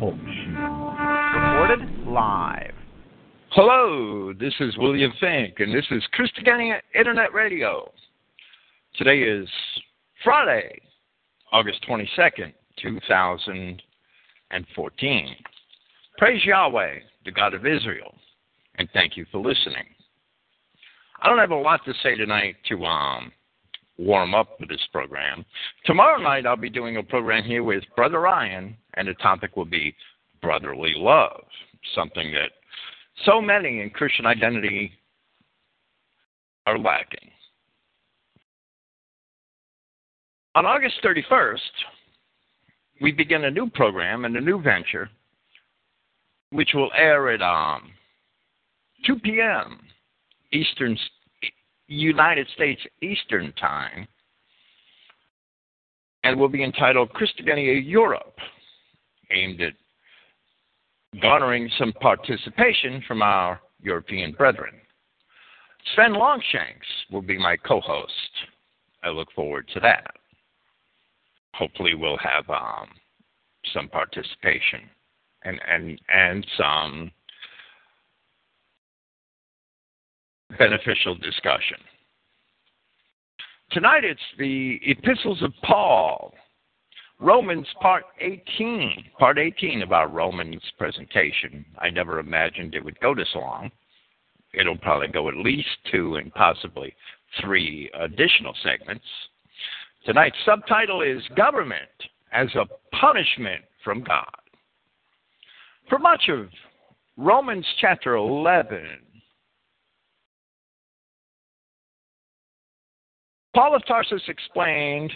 [0.00, 0.96] Talk Show.
[1.36, 2.74] Recorded live.
[3.50, 7.92] Hello, this is William Fink, and this is Christogenea Internet Radio.
[8.96, 9.46] Today is
[10.24, 10.80] Friday,
[11.52, 15.36] August 22nd, 2014.
[16.16, 16.94] Praise Yahweh,
[17.26, 18.14] the God of Israel,
[18.76, 19.84] and thank you for listening.
[21.20, 23.30] I don't have a lot to say tonight to um,
[24.00, 25.44] warm up for this program.
[25.84, 29.66] Tomorrow night, I'll be doing a program here with Brother Ryan, and the topic will
[29.66, 29.94] be
[30.40, 31.42] brotherly love,
[31.94, 32.50] something that
[33.24, 34.92] so many in Christian identity
[36.66, 37.30] are lacking.
[40.54, 41.58] On August 31st,
[43.00, 45.08] we begin a new program and a new venture,
[46.50, 47.90] which will air at um,
[49.06, 49.78] 2 p.m.
[50.52, 50.98] Eastern
[51.94, 54.06] United States Eastern Time,
[56.22, 58.36] and will be entitled Christogenea Europe,
[59.32, 59.72] aimed at
[61.20, 64.74] garnering some participation from our European brethren.
[65.94, 68.12] Sven Longshanks will be my co host.
[69.02, 70.06] I look forward to that.
[71.54, 72.88] Hopefully, we'll have um,
[73.74, 74.82] some participation
[75.42, 77.10] and, and, and some
[80.58, 81.78] beneficial discussion.
[83.72, 86.34] Tonight it's the epistles of Paul,
[87.20, 91.64] Romans part 18, part 18 of our Romans presentation.
[91.78, 93.70] I never imagined it would go this long.
[94.54, 96.92] It'll probably go at least two and possibly
[97.40, 99.04] three additional segments.
[100.04, 101.82] Tonight's subtitle is Government
[102.32, 104.26] as a Punishment from God.
[105.88, 106.48] For much of
[107.16, 108.80] Romans chapter 11,
[113.54, 115.12] Paul of Tarsus explained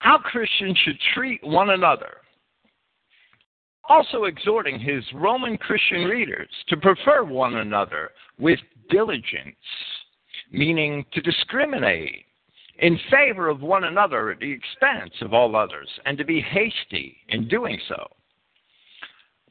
[0.00, 2.18] how Christians should treat one another,
[3.88, 8.58] also exhorting his Roman Christian readers to prefer one another with
[8.90, 9.56] diligence,
[10.52, 12.26] meaning to discriminate
[12.78, 17.16] in favor of one another at the expense of all others, and to be hasty
[17.30, 18.06] in doing so.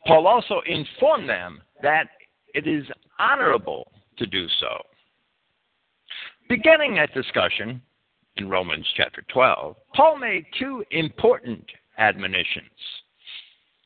[0.06, 2.08] Paul also informed them that
[2.54, 2.86] it is
[3.18, 4.78] honorable to do so.
[6.48, 7.82] Beginning that discussion
[8.38, 11.64] in Romans chapter 12, Paul made two important
[11.98, 12.70] admonitions.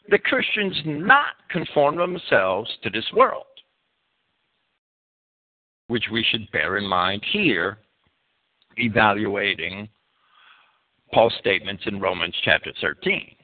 [0.10, 3.46] The Christians not conform themselves to this world,
[5.88, 7.78] which we should bear in mind here,
[8.76, 9.88] evaluating
[11.14, 13.36] Paul's statements in Romans chapter 13.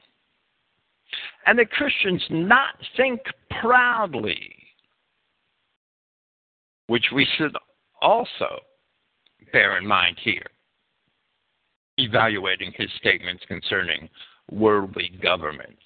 [1.46, 3.20] And the Christians not think
[3.60, 4.56] proudly,
[6.88, 7.56] which we should
[8.02, 8.60] also
[9.56, 10.44] bear in mind here,
[11.96, 14.06] evaluating his statements concerning
[14.50, 15.80] worldly governments.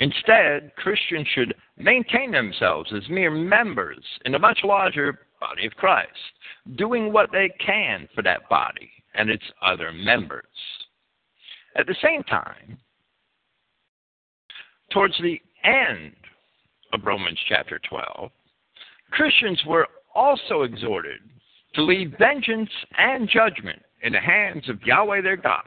[0.00, 6.08] Instead, Christians should maintain themselves as mere members in a much larger body of Christ,
[6.76, 10.46] doing what they can for that body and its other members.
[11.76, 12.78] At the same time,
[14.92, 16.14] towards the end
[16.94, 18.30] of Romans chapter 12,
[19.10, 21.20] Christians were also exhorted
[21.76, 25.62] to leave vengeance and judgment in the hands of Yahweh their God.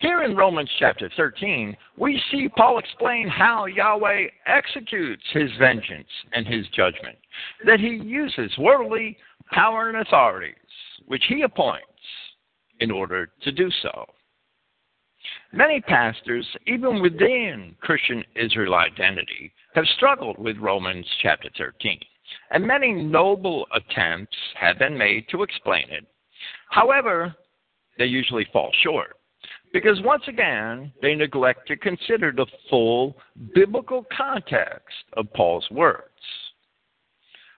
[0.00, 6.44] Here in Romans chapter 13, we see Paul explain how Yahweh executes his vengeance and
[6.46, 7.16] his judgment,
[7.64, 9.16] that he uses worldly
[9.52, 10.56] power and authorities,
[11.06, 11.86] which he appoints
[12.80, 14.06] in order to do so.
[15.52, 22.00] Many pastors, even within Christian Israel identity, have struggled with Romans chapter 13
[22.50, 26.06] and many noble attempts have been made to explain it.
[26.70, 27.34] However,
[27.98, 29.16] they usually fall short
[29.72, 33.16] because once again they neglect to consider the full
[33.54, 36.08] biblical context of Paul's words.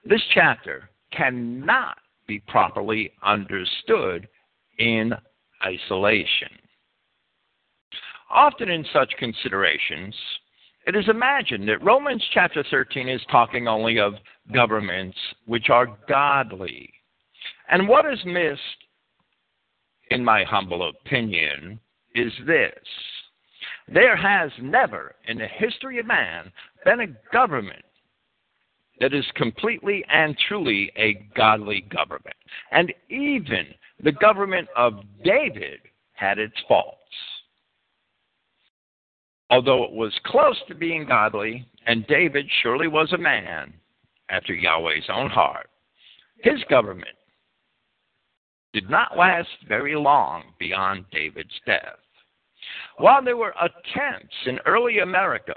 [0.04, 1.96] This chapter cannot
[2.26, 4.28] be properly understood
[4.78, 5.12] in
[5.64, 6.49] isolation.
[8.31, 10.14] Often in such considerations,
[10.86, 14.14] it is imagined that Romans chapter 13 is talking only of
[14.52, 15.16] governments
[15.46, 16.90] which are godly.
[17.70, 18.60] And what is missed,
[20.10, 21.81] in my humble opinion,
[22.14, 22.75] is this.
[23.88, 26.52] There has never in the history of man
[26.84, 27.84] been a government
[29.00, 32.37] that is completely and truly a godly government.
[32.70, 33.66] And even
[34.02, 35.80] the government of David
[36.12, 36.98] had its faults
[39.54, 43.72] although it was close to being godly, and David surely was a man
[44.28, 45.70] after Yahweh's own heart,
[46.42, 47.16] his government
[48.72, 52.00] did not last very long beyond David's death.
[52.96, 55.54] While there were attempts in early America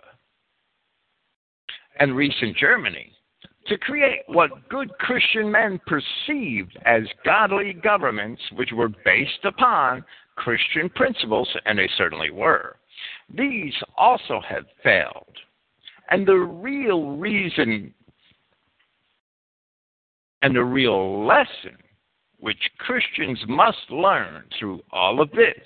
[2.00, 3.12] and recent Germany
[3.66, 10.06] to create what good Christian men perceived as godly governments which were based upon
[10.36, 12.78] Christian principles, and they certainly were.
[13.34, 15.38] These also have failed.
[16.10, 17.94] And the real reason
[20.42, 21.78] and the real lesson
[22.40, 25.58] which Christians must learn through all of this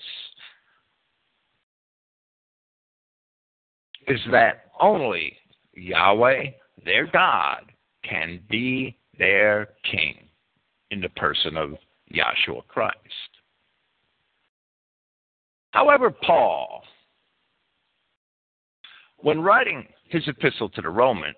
[4.08, 5.38] is that only
[5.74, 6.46] Yahweh,
[6.84, 7.72] their God,
[8.04, 10.28] can be their king
[10.90, 11.76] in the person of
[12.14, 12.96] Yahshua Christ.
[15.72, 16.84] However, Paul,
[19.22, 21.36] when writing his epistle to the Romans,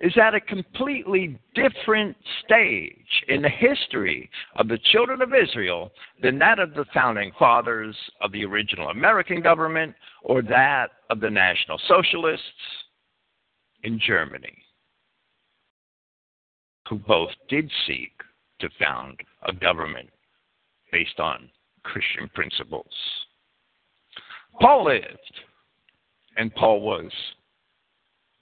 [0.00, 6.38] is at a completely different stage in the history of the children of Israel than
[6.38, 11.80] that of the founding fathers of the original American government or that of the National
[11.86, 12.44] Socialists
[13.84, 14.64] in Germany
[16.88, 18.12] who both did seek
[18.60, 19.18] to found
[19.48, 20.08] a government
[20.92, 21.48] based on
[21.82, 22.86] Christian principles.
[24.60, 25.40] Paul lived,
[26.36, 27.10] and Paul was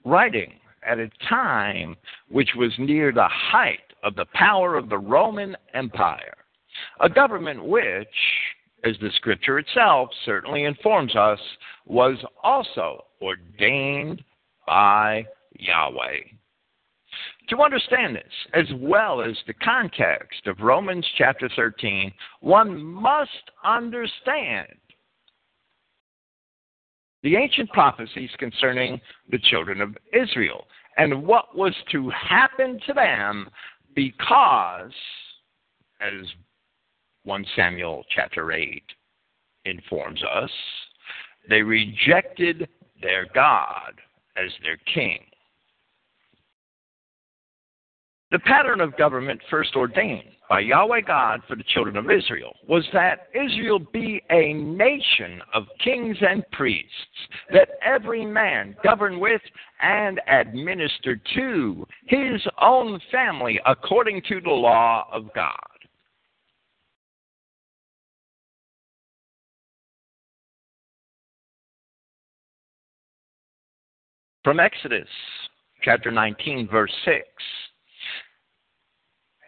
[0.05, 0.55] writing
[0.87, 1.97] at a time
[2.29, 6.35] which was near the height of the power of the Roman Empire,
[7.01, 8.09] a government which,
[8.85, 11.39] as the scripture itself certainly informs us,
[11.87, 14.25] was also ordained
[14.67, 15.25] by
[15.59, 16.21] Yahweh.
[17.49, 24.69] To understand this, as well as the context of Romans chapter 13, one must understand
[27.23, 30.67] the ancient prophecies concerning the children of Israel
[30.97, 33.49] and what was to happen to them
[33.95, 34.93] because,
[36.01, 36.27] as
[37.25, 38.83] 1 Samuel chapter 8
[39.65, 40.51] informs us,
[41.49, 42.69] they rejected
[43.01, 43.95] their God
[44.37, 45.21] as their king.
[48.33, 52.83] The pattern of government first ordained by Yahweh God for the children of Israel was
[52.95, 56.89] that Israel be a nation of kings and priests,
[57.53, 59.43] that every man govern with
[59.83, 65.53] and administer to his own family according to the law of God.
[74.43, 75.07] From Exodus
[75.83, 77.27] chapter 19, verse 6.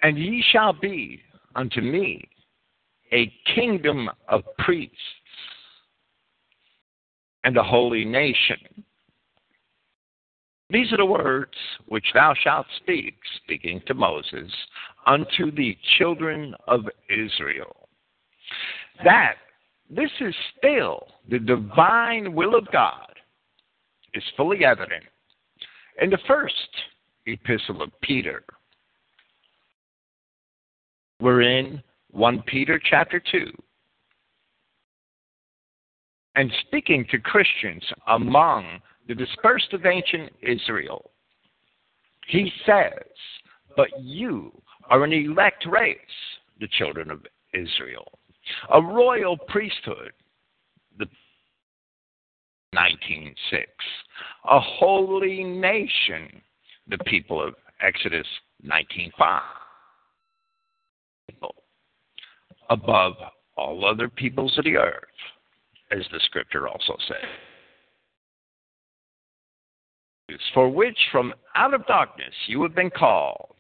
[0.04, 1.22] And ye shall be
[1.56, 2.22] unto me
[3.10, 4.94] a kingdom of priests
[7.42, 8.84] and a holy nation.
[10.68, 11.54] These are the words
[11.86, 14.52] which thou shalt speak, speaking to Moses,
[15.06, 17.88] unto the children of Israel.
[19.04, 19.36] That
[19.88, 23.08] this is still the divine will of God
[24.12, 25.04] is fully evident
[26.02, 26.68] in the first
[27.24, 28.44] epistle of Peter
[31.20, 33.46] we're in 1 Peter chapter 2.
[36.36, 41.10] And speaking to Christians among the dispersed of ancient Israel,
[42.26, 43.02] he says,
[43.76, 44.50] But you
[44.90, 45.98] are an elect race,
[46.60, 47.20] the children of
[47.52, 48.18] Israel,
[48.72, 50.12] a royal priesthood,
[50.98, 51.06] the
[52.74, 53.66] 19:6,
[54.44, 56.42] a holy nation,
[56.88, 58.26] the people of Exodus
[58.64, 59.63] 19:5
[62.70, 63.14] above
[63.56, 65.04] all other peoples of the earth,
[65.90, 67.28] as the scripture also says.
[70.52, 73.54] For which from out of darkness you have been called.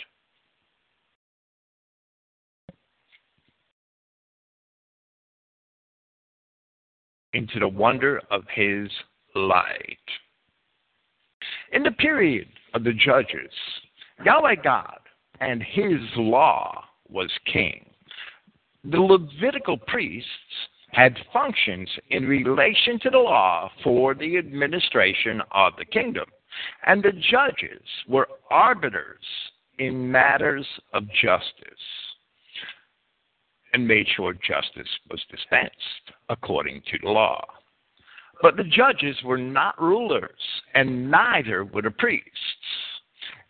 [7.34, 8.88] Into the wonder of his
[9.34, 9.98] light.
[11.72, 13.50] In the period of the judges,
[14.24, 15.00] Yahweh God
[15.40, 17.88] and his law was king.
[18.84, 20.28] The Levitical priests
[20.90, 26.26] had functions in relation to the law for the administration of the kingdom,
[26.86, 29.24] and the judges were arbiters
[29.78, 31.84] in matters of justice
[33.72, 37.44] and made sure justice was dispensed according to the law.
[38.40, 40.30] But the judges were not rulers,
[40.74, 42.28] and neither were the priests.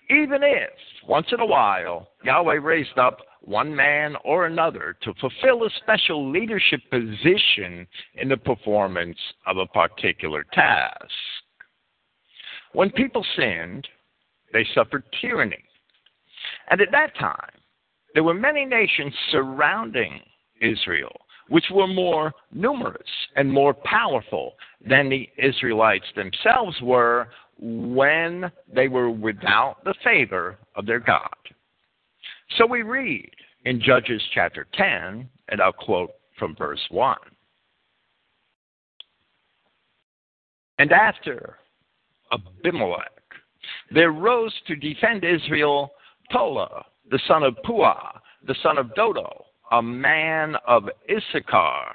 [0.08, 0.70] Even if,
[1.06, 6.30] once in a while, Yahweh raised up one man or another to fulfill a special
[6.30, 11.04] leadership position in the performance of a particular task.
[12.72, 13.86] When people sinned,
[14.52, 15.62] they suffered tyranny.
[16.70, 17.50] And at that time,
[18.14, 20.20] there were many nations surrounding
[20.60, 23.02] Israel which were more numerous
[23.36, 24.54] and more powerful
[24.86, 31.28] than the Israelites themselves were when they were without the favor of their God.
[32.58, 33.30] So we read
[33.64, 37.16] in Judges chapter 10, and I'll quote from verse 1.
[40.78, 41.56] And after
[42.32, 43.10] Abimelech,
[43.90, 45.90] there rose to defend Israel
[46.32, 51.94] Tola, the son of Puah, the son of Dodo, a man of Issachar.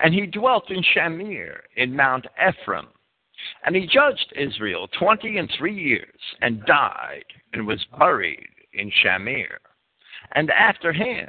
[0.00, 2.88] And he dwelt in Shamir in Mount Ephraim.
[3.64, 9.56] And he judged Israel twenty and three years, and died, and was buried in Shamir.
[10.34, 11.28] And after him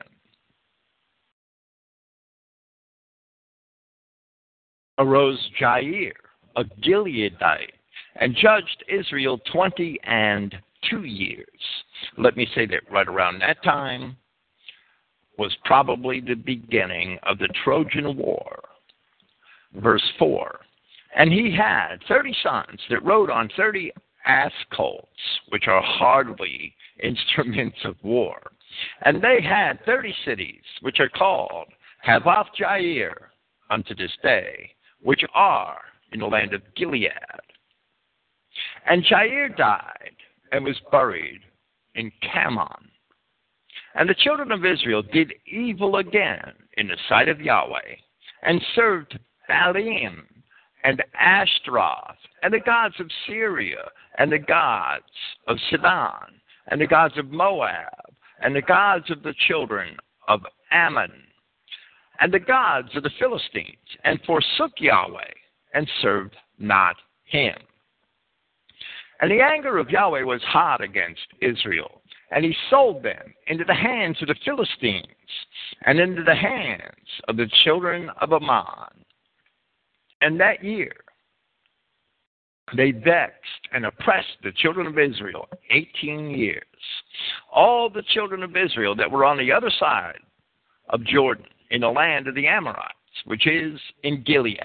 [4.97, 6.13] arose Jair,
[6.55, 7.71] a Gileadite,
[8.15, 10.55] and judged Israel twenty and
[10.89, 11.47] two years.
[12.17, 14.15] Let me say that right around that time
[15.37, 18.63] was probably the beginning of the Trojan War.
[19.73, 20.59] Verse 4
[21.17, 23.91] And he had thirty sons that rode on thirty
[24.25, 25.09] ass colts,
[25.49, 28.39] which are hardly instruments of war.
[29.03, 31.67] And they had thirty cities, which are called
[32.05, 33.13] Havoth Jair
[33.69, 34.71] unto this day,
[35.01, 35.79] which are
[36.11, 37.11] in the land of Gilead.
[38.85, 40.15] And Jair died
[40.51, 41.41] and was buried
[41.95, 42.89] in Camon.
[43.95, 47.95] And the children of Israel did evil again in the sight of Yahweh,
[48.43, 49.17] and served
[49.49, 50.23] Baalim
[50.83, 55.03] and Ashtaroth, and the gods of Syria, and the gods
[55.47, 59.95] of Sidon, and the gods of Moab, and the gods of the children
[60.27, 60.41] of
[60.72, 61.12] Ammon,
[62.19, 65.34] and the gods of the Philistines, and forsook Yahweh,
[65.74, 66.95] and served not
[67.25, 67.55] him.
[69.22, 73.74] And the anger of Yahweh was hot against Israel, and he sold them into the
[73.74, 75.05] hands of the Philistines
[75.86, 79.05] and into the hands of the children of Ammon.
[80.22, 80.93] And that year
[82.75, 86.63] they vexed and oppressed the children of Israel 18 years.
[87.53, 90.19] All the children of Israel that were on the other side
[90.89, 92.93] of Jordan in the land of the Amorites,
[93.25, 94.60] which is in Gilead.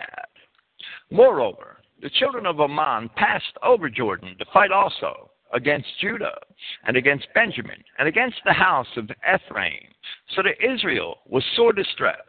[1.11, 6.39] Moreover, the children of Ammon passed over Jordan to fight also against Judah
[6.85, 9.89] and against Benjamin and against the house of Ephraim,
[10.35, 12.21] so that Israel was sore distressed.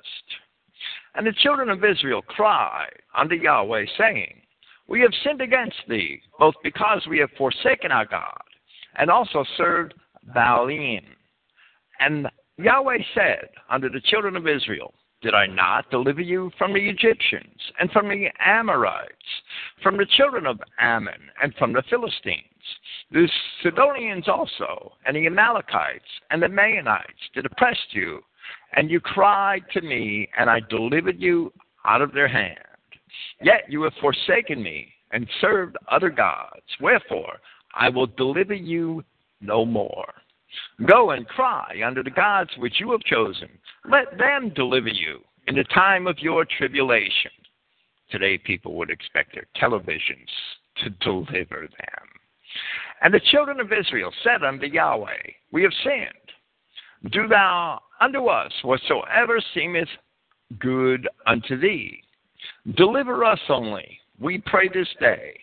[1.16, 4.42] And the children of Israel cried unto Yahweh, saying,
[4.92, 8.44] We have sinned against thee, both because we have forsaken our God,
[8.98, 9.94] and also served
[10.36, 11.06] Baalim.
[12.02, 16.90] And Yahweh said unto the children of Israel, did I not deliver you from the
[16.90, 19.14] Egyptians, and from the Amorites,
[19.82, 22.44] from the children of Ammon, and from the Philistines?
[23.12, 23.30] The
[23.64, 28.20] Sidonians also, and the Amalekites, and the Maonites did oppress you,
[28.76, 31.54] and you cried to me, and I delivered you
[31.86, 32.60] out of their hand.
[33.42, 36.62] Yet you have forsaken me, and served other gods.
[36.80, 37.40] Wherefore
[37.74, 39.04] I will deliver you
[39.40, 40.14] no more.
[40.86, 43.50] Go and cry unto the gods which you have chosen.
[43.90, 47.32] Let them deliver you in the time of your tribulation.
[48.10, 50.28] Today, people would expect their televisions
[50.84, 52.08] to deliver them.
[53.02, 57.12] And the children of Israel said unto Yahweh, We have sinned.
[57.14, 59.88] Do thou unto us whatsoever seemeth
[60.60, 62.04] good unto thee.
[62.76, 65.40] Deliver us only, we pray this day.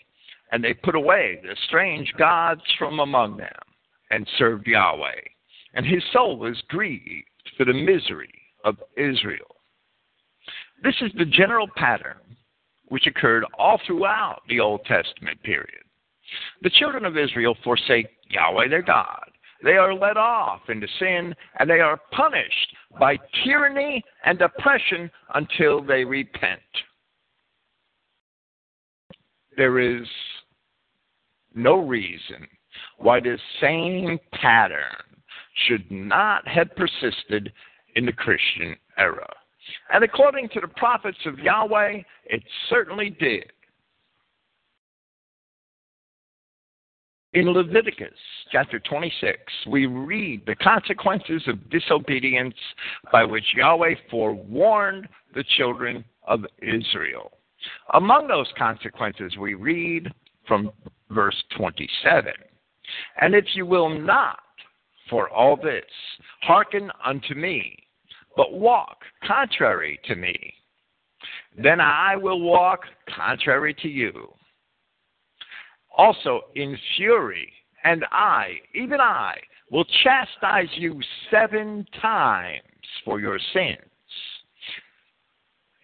[0.50, 3.48] And they put away the strange gods from among them
[4.10, 5.20] and served Yahweh.
[5.74, 8.32] And his soul was grieved for the misery
[8.64, 9.56] of Israel.
[10.82, 12.36] This is the general pattern
[12.86, 15.82] which occurred all throughout the Old Testament period.
[16.62, 19.30] The children of Israel forsake Yahweh their God.
[19.62, 25.82] They are led off into sin and they are punished by tyranny and oppression until
[25.82, 26.60] they repent.
[29.58, 30.06] There is
[31.52, 32.46] no reason
[32.98, 34.94] why this same pattern
[35.66, 37.52] should not have persisted
[37.96, 39.28] in the Christian era.
[39.92, 43.50] And according to the prophets of Yahweh, it certainly did.
[47.32, 48.14] In Leviticus
[48.52, 52.54] chapter 26, we read the consequences of disobedience
[53.10, 57.32] by which Yahweh forewarned the children of Israel.
[57.94, 60.12] Among those consequences, we read
[60.46, 60.70] from
[61.10, 62.32] verse 27
[63.20, 64.40] and if you will not,
[65.10, 65.84] for all this,
[66.42, 67.76] hearken unto me,
[68.36, 70.54] but walk contrary to me,
[71.60, 72.80] then I will walk
[73.16, 74.32] contrary to you.
[75.96, 77.50] Also in fury,
[77.84, 79.36] and I, even I,
[79.70, 81.00] will chastise you
[81.30, 82.62] seven times
[83.04, 83.87] for your sins.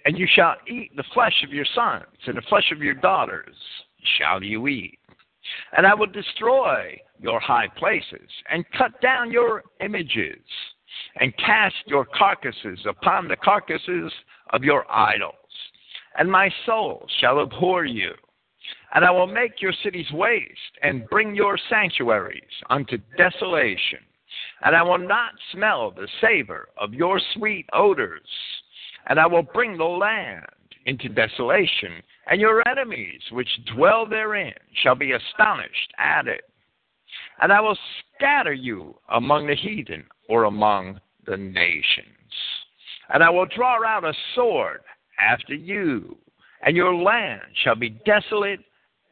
[0.05, 3.57] And you shall eat the flesh of your sons, and the flesh of your daughters
[4.19, 4.99] shall you eat.
[5.77, 10.43] And I will destroy your high places, and cut down your images,
[11.21, 14.13] and cast your carcasses upon the carcasses
[14.51, 15.35] of your idols.
[16.19, 18.13] And my soul shall abhor you.
[18.95, 24.01] And I will make your cities waste, and bring your sanctuaries unto desolation.
[24.63, 28.29] And I will not smell the savor of your sweet odors.
[29.07, 30.47] And I will bring the land
[30.87, 36.43] into desolation, and your enemies which dwell therein shall be astonished at it.
[37.41, 37.79] And I will
[38.17, 42.09] scatter you among the heathen or among the nations.
[43.13, 44.81] And I will draw out a sword
[45.19, 46.17] after you,
[46.63, 48.61] and your land shall be desolate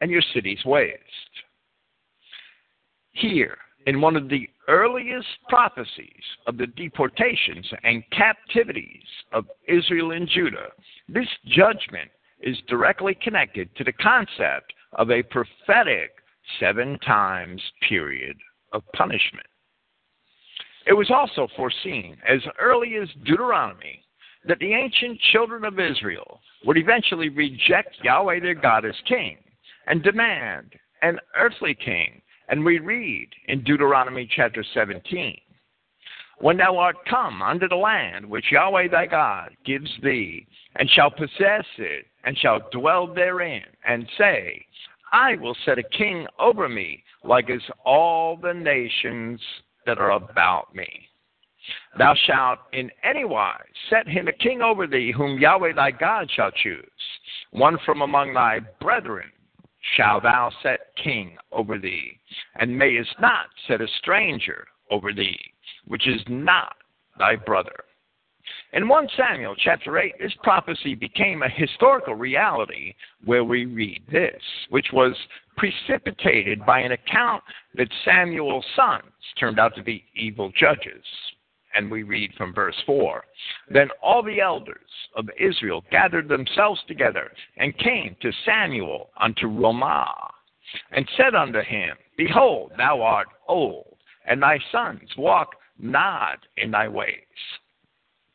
[0.01, 0.99] and your cities waste.
[3.13, 10.27] Here, in one of the earliest prophecies of the deportations and captivities of Israel and
[10.27, 10.69] Judah,
[11.09, 12.09] this judgment
[12.41, 16.11] is directly connected to the concept of a prophetic
[16.59, 18.37] seven times period
[18.73, 19.45] of punishment.
[20.85, 24.03] It was also foreseen as early as Deuteronomy
[24.45, 29.37] that the ancient children of Israel would eventually reject Yahweh their God as king
[29.87, 32.21] and demand an earthly king.
[32.53, 35.35] And we read in Deuteronomy chapter 17
[36.37, 40.45] When thou art come unto the land which Yahweh thy God gives thee,
[40.75, 44.63] and shall possess it, and shall dwell therein, and say,
[45.11, 49.41] I will set a king over me, like as all the nations
[49.87, 51.09] that are about me.
[51.97, 56.29] Thou shalt in any wise set him a king over thee, whom Yahweh thy God
[56.29, 56.85] shall choose.
[57.49, 59.31] One from among thy brethren
[59.95, 62.19] shalt thou set king over thee,
[62.55, 65.39] and mayest not set a stranger over thee,
[65.85, 66.75] which is not
[67.17, 67.83] thy brother.
[68.73, 74.41] In 1 Samuel chapter 8, this prophecy became a historical reality where we read this,
[74.69, 75.15] which was
[75.57, 77.43] precipitated by an account
[77.75, 79.03] that Samuel's sons
[79.39, 81.03] turned out to be evil judges.
[81.75, 83.23] And we read from verse 4
[83.69, 84.77] Then all the elders
[85.15, 90.31] of Israel gathered themselves together and came to Samuel unto Ramah,
[90.91, 96.87] and said unto him, Behold, thou art old, and thy sons walk not in thy
[96.87, 97.15] ways.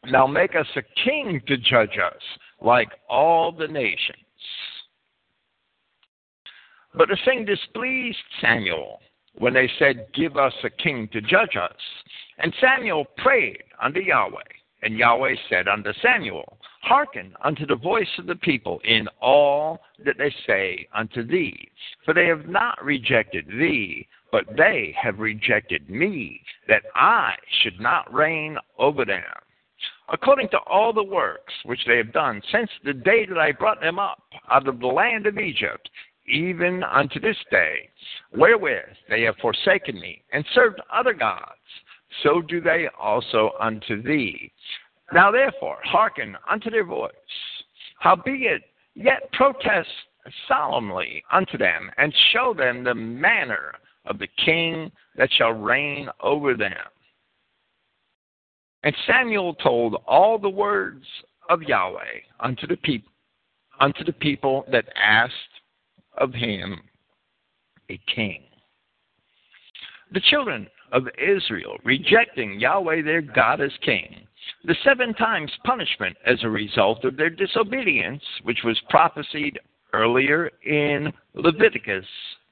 [0.07, 2.23] Now make us a king to judge us,
[2.61, 4.19] like all the nations.
[6.95, 9.01] But the thing displeased Samuel
[9.35, 11.73] when they said, Give us a king to judge us.
[12.39, 14.43] And Samuel prayed unto Yahweh.
[14.83, 20.19] And Yahweh said unto Samuel, Hearken unto the voice of the people in all that
[20.19, 21.69] they say unto thee.
[22.05, 28.13] For they have not rejected thee, but they have rejected me, that I should not
[28.15, 29.25] reign over them
[30.11, 33.81] according to all the works which they have done since the day that I brought
[33.81, 35.89] them up out of the land of Egypt,
[36.27, 37.89] even unto this day,
[38.33, 41.61] wherewith they have forsaken me and served other gods,
[42.23, 44.53] so do they also unto thee.
[45.13, 47.13] Now therefore, hearken unto their voice.
[47.99, 48.63] Howbeit,
[48.95, 49.89] yet protest
[50.47, 53.73] solemnly unto them, and show them the manner
[54.07, 56.73] of the king that shall reign over them.
[58.85, 61.05] And Samuel told all the words
[61.49, 63.11] of Yahweh unto the people
[63.81, 65.33] unto the people that asked
[66.17, 66.81] of him
[67.91, 68.43] a king.
[70.13, 74.27] The children of Israel rejecting Yahweh their God as king,
[74.65, 79.59] the seven times punishment as a result of their disobedience, which was prophesied
[79.93, 82.07] earlier in Leviticus,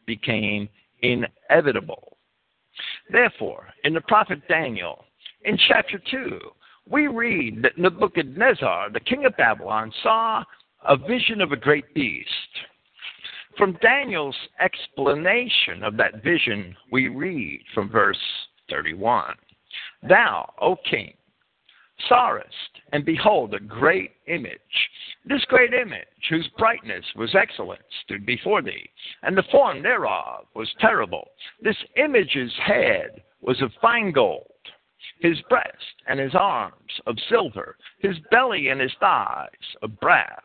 [0.07, 0.69] became
[1.03, 2.17] inevitable.
[3.11, 5.05] Therefore, in the prophet Daniel,
[5.45, 6.39] in chapter 2,
[6.89, 10.45] we read that Nebuchadnezzar, the king of Babylon, saw
[10.87, 12.29] a vision of a great beast.
[13.57, 18.21] From Daniel's explanation of that vision, we read from verse
[18.69, 19.35] 31
[20.07, 21.15] Thou, O king,
[22.09, 22.51] sawest,
[22.93, 24.61] and behold, a great image.
[25.25, 28.91] This great image, whose brightness was excellent, stood before thee,
[29.23, 31.29] and the form thereof was terrible.
[31.63, 34.51] This image's head was of fine gold
[35.21, 39.49] his breast and his arms of silver, his belly and his thighs
[39.83, 40.45] of brass,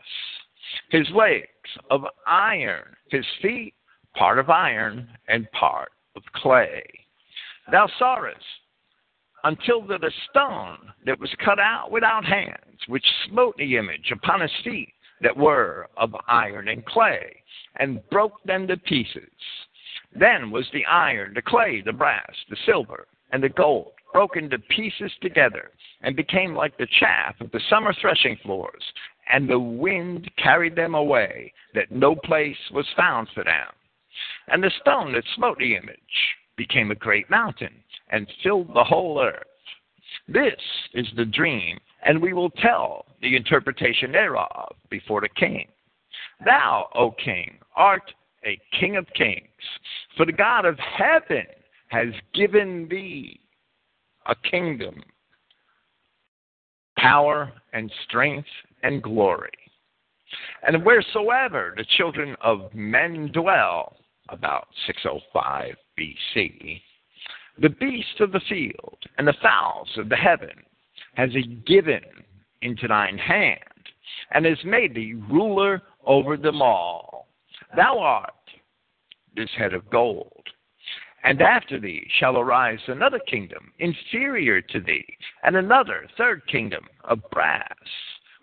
[0.90, 1.48] his legs
[1.90, 3.74] of iron, his feet
[4.16, 6.84] part of iron and part of clay.
[7.72, 8.38] Thou sawest
[9.44, 14.42] until that a stone that was cut out without hands, which smote the image upon
[14.42, 17.36] his feet that were of iron and clay,
[17.78, 19.30] and broke them to pieces.
[20.18, 24.60] Then was the iron, the clay, the brass, the silver, and the gold broken to
[24.60, 25.72] pieces together
[26.02, 28.84] and became like the chaff of the summer threshing floors,
[29.32, 33.68] and the wind carried them away, that no place was found for them.
[34.48, 35.98] And the stone that smote the image
[36.58, 37.74] became a great mountain,
[38.10, 39.44] and filled the whole earth.
[40.28, 40.60] This
[40.94, 45.68] is the dream, and we will tell the interpretation thereof before the king.
[46.44, 48.14] Thou, O king, art
[48.46, 49.48] a king of kings,
[50.18, 51.46] for the God of heaven
[51.88, 53.40] has given thee
[54.28, 55.04] a kingdom,
[56.98, 58.48] power and strength
[58.84, 59.52] and glory.
[60.64, 63.98] And wheresoever the children of men dwell,
[64.30, 66.82] about 605 BC,
[67.60, 70.64] the beasts of the field and the fowls of the heaven
[71.16, 72.02] has he given
[72.62, 73.58] into thine hand,
[74.32, 77.28] and has made thee ruler over them all.
[77.76, 78.34] Thou art
[79.36, 80.44] this head of gold.
[81.24, 85.06] And after thee shall arise another kingdom inferior to thee,
[85.44, 87.68] and another third kingdom of brass,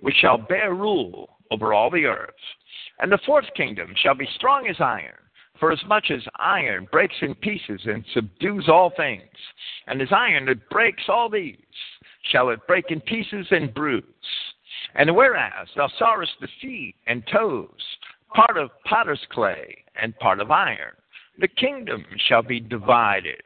[0.00, 2.34] which shall bear rule over all the earth.
[3.00, 5.18] And the fourth kingdom shall be strong as iron,
[5.58, 9.22] for as much as iron breaks in pieces and subdues all things,
[9.86, 11.56] and as iron that breaks all these,
[12.30, 14.04] shall it break in pieces and bruise.
[14.94, 17.80] And whereas thou sawest the feet and toes,
[18.34, 20.94] part of potter's clay and part of iron,
[21.38, 23.42] the kingdom shall be divided,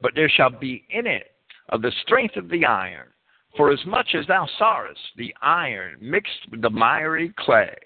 [0.00, 1.32] but there shall be in it
[1.70, 3.08] of the strength of the iron.
[3.56, 7.76] For as much as thou sawest the iron mixed with the miry clay,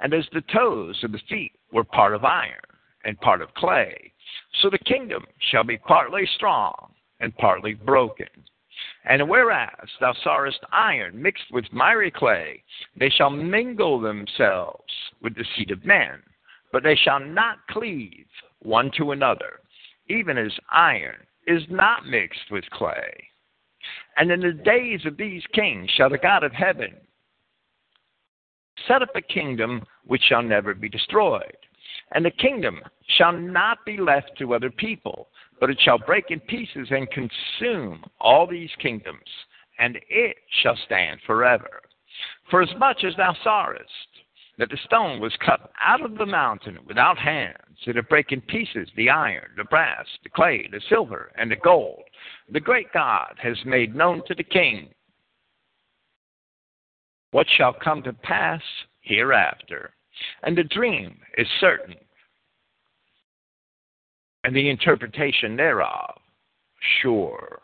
[0.00, 2.60] and as the toes of the feet were part of iron
[3.04, 4.12] and part of clay,
[4.60, 8.28] so the kingdom shall be partly strong and partly broken.
[9.04, 12.62] And whereas thou sawest iron mixed with miry clay,
[12.96, 14.92] they shall mingle themselves
[15.22, 16.22] with the seed of men,
[16.72, 18.26] but they shall not cleave
[18.60, 19.60] one to another,
[20.08, 23.29] even as iron is not mixed with clay.
[24.16, 26.94] And in the days of these kings shall the God of heaven
[28.88, 31.56] set up a kingdom which shall never be destroyed.
[32.12, 32.80] And the kingdom
[33.16, 35.28] shall not be left to other people,
[35.60, 39.18] but it shall break in pieces and consume all these kingdoms,
[39.78, 41.82] and it shall stand forever.
[42.50, 43.84] For as much as thou sawest
[44.60, 48.42] that the stone was cut out of the mountain without hands, it did break in
[48.42, 52.02] pieces the iron, the brass, the clay, the silver, and the gold.
[52.52, 54.90] The great God has made known to the king
[57.30, 58.60] what shall come to pass
[59.00, 59.94] hereafter.
[60.42, 61.94] And the dream is certain,
[64.44, 66.20] and the interpretation thereof
[67.00, 67.62] sure.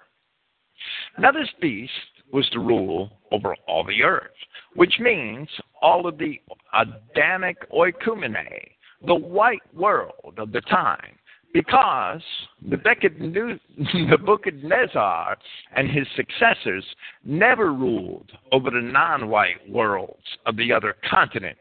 [1.18, 1.90] Now, this beast
[2.32, 4.30] was to rule over all the earth,
[4.74, 5.48] which means
[5.80, 6.40] all of the
[6.74, 8.70] Adamic oikumene,
[9.06, 11.16] the white world of the time,
[11.52, 12.22] because
[12.68, 12.76] the
[13.94, 15.36] Nebuchadnezzar
[15.74, 16.84] and his successors
[17.24, 21.60] never ruled over the non white worlds of the other continents.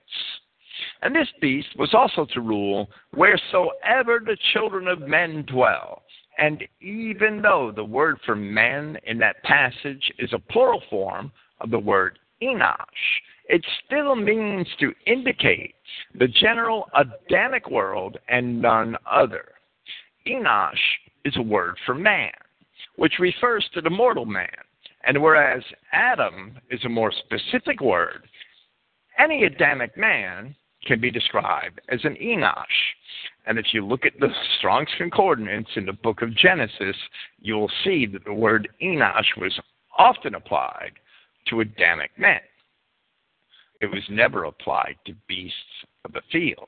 [1.01, 6.03] And this beast was also to rule wheresoever the children of men dwell.
[6.37, 11.71] And even though the word for men in that passage is a plural form of
[11.71, 12.75] the word Enosh,
[13.47, 15.75] it still means to indicate
[16.17, 19.45] the general Adamic world and none other.
[20.27, 20.73] Enosh
[21.23, 22.31] is a word for man,
[22.95, 24.49] which refers to the mortal man.
[25.03, 28.27] And whereas Adam is a more specific word,
[29.19, 32.63] any Adamic man can be described as an Enosh.
[33.47, 36.95] And if you look at the Strong's Concordance in the book of Genesis,
[37.39, 39.57] you'll see that the word Enosh was
[39.97, 40.93] often applied
[41.47, 42.39] to Adamic men.
[43.81, 45.55] It was never applied to beasts
[46.05, 46.67] of the field.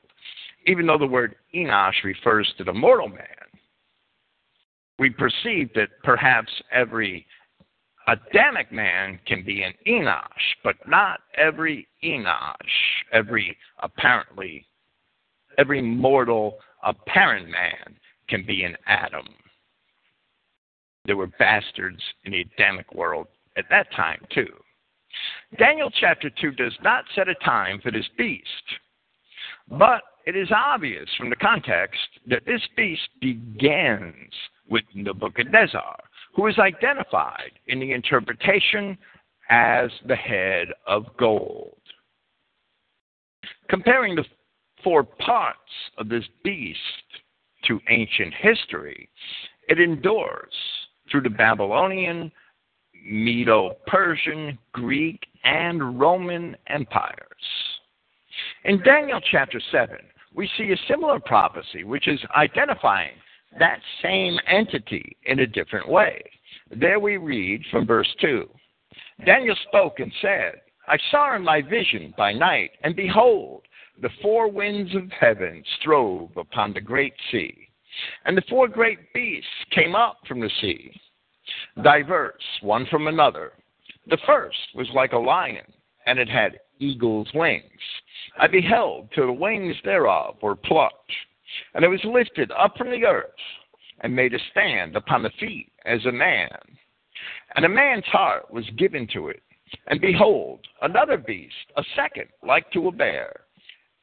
[0.66, 3.18] Even though the word Enosh refers to the mortal man,
[4.98, 7.26] we perceive that perhaps every
[8.06, 10.22] Adamic man can be an Enosh,
[10.64, 12.54] but not every Enosh,
[13.12, 14.64] every apparently,
[15.58, 17.96] every mortal apparent man
[18.28, 19.26] can be an Adam.
[21.04, 24.48] There were bastards in the Adamic world at that time, too.
[25.58, 28.44] Daniel chapter 2 does not set a time for this beast,
[29.68, 34.32] but it is obvious from the context that this beast begins
[34.68, 35.98] with Nebuchadnezzar,
[36.34, 38.98] who is identified in the interpretation
[39.48, 41.80] as the head of gold.
[43.70, 44.24] Comparing the
[44.88, 45.58] four parts
[45.98, 46.78] of this beast
[47.66, 49.06] to ancient history,
[49.68, 50.54] it endures
[51.10, 52.32] through the Babylonian,
[53.04, 57.18] Medo Persian, Greek, and Roman empires.
[58.64, 59.94] In Daniel chapter 7,
[60.34, 63.12] we see a similar prophecy which is identifying
[63.58, 66.18] that same entity in a different way.
[66.74, 68.48] There we read from verse 2
[69.26, 73.64] Daniel spoke and said, I saw in my vision by night, and behold,
[74.00, 77.68] the four winds of heaven strove upon the great sea.
[78.24, 80.92] And the four great beasts came up from the sea,
[81.82, 83.52] diverse one from another.
[84.06, 85.66] The first was like a lion,
[86.06, 87.64] and it had eagle's wings.
[88.38, 91.12] I beheld till the wings thereof were plucked,
[91.74, 93.30] and it was lifted up from the earth,
[94.00, 96.56] and made a stand upon the feet as a man.
[97.56, 99.42] And a man's heart was given to it.
[99.88, 103.40] And behold, another beast, a second, like to a bear.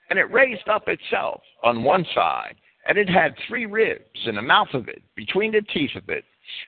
[0.10, 2.56] And it raised up itself on one side,
[2.88, 6.24] and it had three ribs in the mouth of it, between the teeth of it.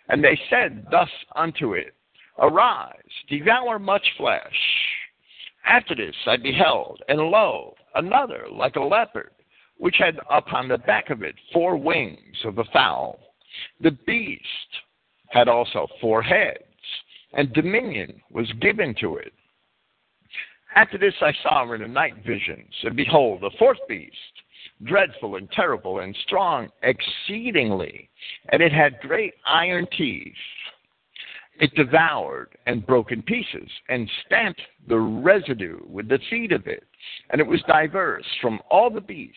[0.10, 1.94] And they said thus unto it,
[2.40, 2.94] Arise,
[3.30, 4.42] devour much flesh.
[5.66, 9.32] After this I beheld, and lo, another like a leopard,
[9.78, 13.20] which had upon the back of it four wings of a fowl.
[13.82, 14.44] The beast
[15.30, 16.64] had also four heads,
[17.34, 19.34] and dominion was given to it.
[20.76, 24.16] After this I saw in the night visions, and behold, a fourth beast,
[24.84, 28.10] dreadful and terrible and strong exceedingly,
[28.50, 30.34] and it had great iron teeth.
[31.60, 36.84] It devoured and broke in pieces, and stamped the residue with the feet of it,
[37.32, 39.36] and it was diverse from all the beasts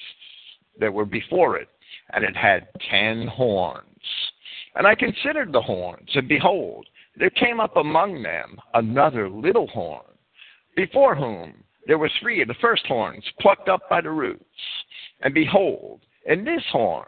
[0.79, 1.69] that were before it,
[2.13, 3.87] and it had ten horns.
[4.75, 10.05] And I considered the horns, and behold, there came up among them another little horn,
[10.87, 11.53] before whom
[11.87, 14.45] there were three of the first horns plucked up by the roots.
[15.21, 17.05] And behold, in this horn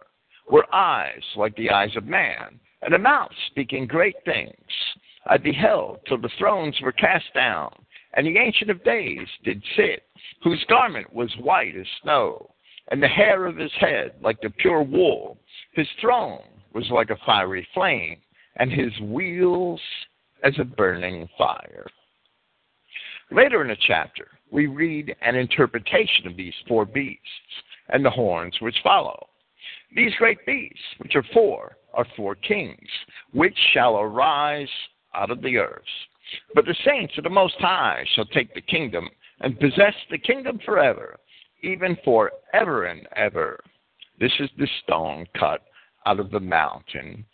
[0.50, 4.52] were eyes like the eyes of man, and a mouth speaking great things.
[5.26, 7.72] I beheld till the thrones were cast down,
[8.12, 10.02] and the Ancient of Days did sit,
[10.44, 12.50] whose garment was white as snow,
[12.90, 15.38] and the hair of his head like the pure wool.
[15.72, 18.18] His throne was like a fiery flame,
[18.56, 19.80] and his wheels
[20.44, 21.86] as a burning fire.
[23.32, 27.22] Later in the chapter, we read an interpretation of these four beasts
[27.88, 29.26] and the horns which follow.
[29.96, 32.88] These great beasts, which are four, are four kings,
[33.32, 34.68] which shall arise
[35.14, 35.82] out of the earth.
[36.54, 39.08] But the saints of the Most High shall take the kingdom
[39.40, 41.16] and possess the kingdom forever,
[41.62, 43.62] even for ever and ever.
[44.20, 45.62] This is the stone cut
[46.04, 47.24] out of the mountain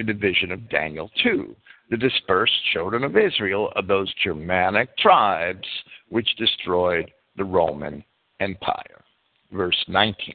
[0.00, 1.54] in the vision of Daniel 2,
[1.90, 5.66] the dispersed children of Israel of those Germanic tribes
[6.08, 8.04] which destroyed the Roman
[8.40, 9.04] Empire.
[9.52, 10.34] Verse 19.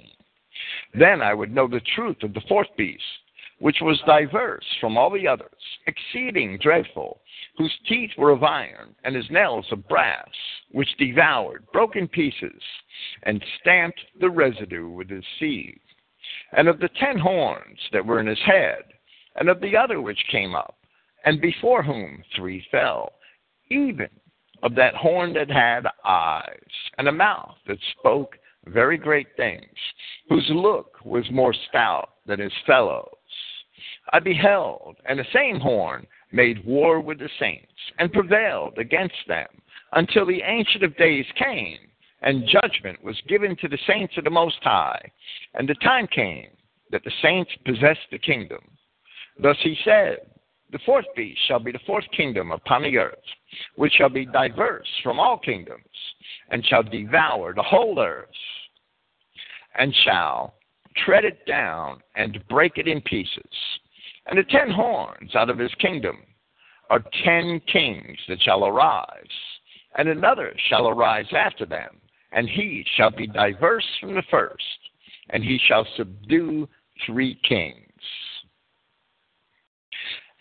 [0.94, 3.04] Then I would know the truth of the fourth beast,
[3.60, 5.50] which was diverse from all the others,
[5.88, 7.22] exceeding dreadful,
[7.58, 10.30] whose teeth were of iron, and his nails of brass,
[10.72, 12.62] which devoured, broke in pieces,
[13.24, 15.80] and stamped the residue with his seed
[16.54, 18.84] and of the ten horns that were in his head,
[19.36, 20.76] and of the other which came up,
[21.26, 23.14] and before whom three fell,
[23.70, 24.10] even
[24.64, 29.76] of that horn that had eyes, and a mouth that spoke very great things,
[30.30, 33.08] whose look was more stout than his fellows.
[34.14, 39.48] I beheld, and the same horn made war with the saints, and prevailed against them,
[39.94, 41.80] until the Ancient of Days came,
[42.22, 45.02] and judgment was given to the saints of the Most High.
[45.56, 46.50] And the time came
[46.92, 48.62] that the saints possessed the kingdom.
[49.42, 50.18] Thus he said,
[50.72, 53.18] The fourth beast shall be the fourth kingdom upon the earth,
[53.76, 55.84] which shall be diverse from all kingdoms,
[56.50, 58.30] and shall devour the whole earth,
[59.76, 60.56] and shall
[61.06, 63.54] tread it down and break it in pieces.
[64.28, 66.18] And the ten horns out of his kingdom
[66.90, 69.24] are ten kings that shall arise,
[69.98, 74.64] and another shall arise after them and he shall be diverse from the first,
[75.30, 76.68] and he shall subdue
[77.06, 77.81] three kings.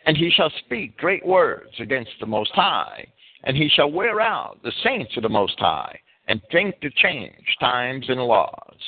[0.07, 3.07] And he shall speak great words against the Most High,
[3.45, 7.57] and he shall wear out the saints of the Most High, and think to change
[7.61, 8.79] times and laws.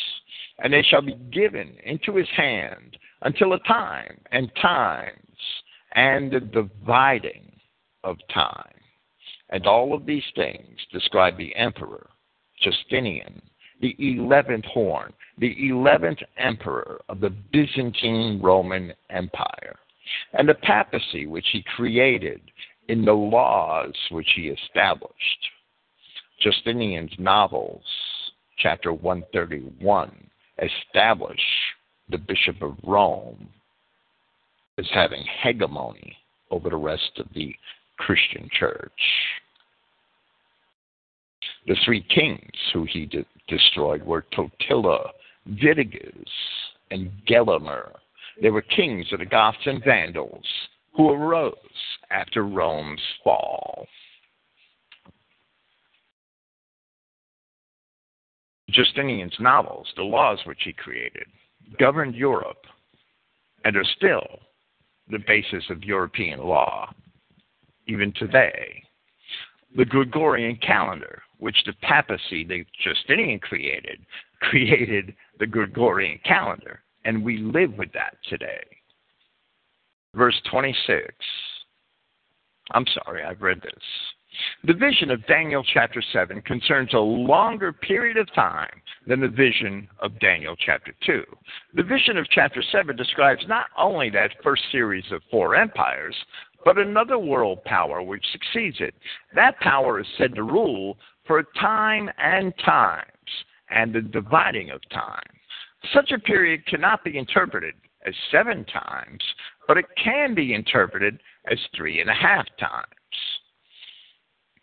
[0.59, 5.17] And they shall be given into his hand until a time and times
[5.95, 7.53] and the dividing
[8.05, 8.75] of time.
[9.51, 12.09] And all of these things describe the emperor
[12.63, 13.43] Justinian,
[13.81, 19.77] the 11th horn, the 11th emperor of the Byzantine Roman Empire,
[20.33, 22.41] and the papacy which he created
[22.89, 25.15] in the laws which he established.
[26.41, 27.83] Justinian's novels,
[28.59, 30.13] chapter 131,
[30.59, 31.41] establish
[32.11, 33.49] the Bishop of Rome
[34.79, 36.17] as having hegemony
[36.51, 37.55] over the rest of the
[37.99, 38.91] Christian church.
[41.67, 42.41] The three kings
[42.73, 45.11] who he de- destroyed were Totila,
[45.47, 46.29] Vitiges,
[46.91, 47.93] and Gelimer.
[48.41, 50.47] They were kings of the Goths and Vandals
[50.95, 51.55] who arose
[52.11, 53.87] after Rome's fall.
[58.71, 61.27] Justinian's novels, the laws which he created,
[61.79, 62.65] governed Europe
[63.65, 64.41] and are still
[65.09, 66.91] the basis of European law,
[67.87, 68.83] even today.
[69.77, 74.01] The Gregorian calendar, which the papacy that Justinian created,
[74.41, 78.65] created the Gregorian calendar, and we live with that today.
[80.15, 81.15] Verse 26.
[82.73, 83.83] I'm sorry, I've read this.
[84.65, 89.89] The vision of Daniel chapter 7 concerns a longer period of time than the vision
[90.01, 91.23] of Daniel chapter 2.
[91.75, 96.17] The vision of chapter 7 describes not only that first series of four empires,
[96.65, 98.95] but another world power which succeeds it.
[99.35, 103.07] That power is said to rule for time and times
[103.71, 105.23] and the dividing of time.
[105.93, 107.75] Such a period cannot be interpreted
[108.07, 109.23] as seven times,
[109.67, 112.87] but it can be interpreted as three and a half times.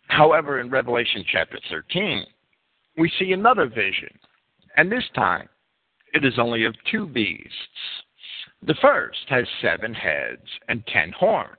[0.07, 2.25] However, in Revelation chapter 13,
[2.97, 4.09] we see another vision,
[4.75, 5.47] and this time
[6.13, 7.53] it is only of two beasts.
[8.63, 11.57] The first has seven heads and ten horns,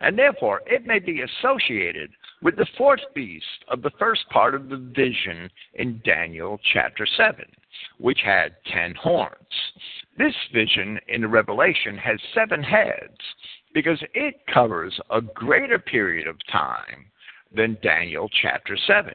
[0.00, 2.10] and therefore it may be associated
[2.44, 7.42] with the fourth beast of the first part of the vision in Daniel chapter 7,
[7.98, 9.34] which had ten horns.
[10.18, 13.18] This vision in the Revelation has seven heads
[13.72, 17.06] because it covers a greater period of time
[17.56, 19.14] than Daniel chapter 7.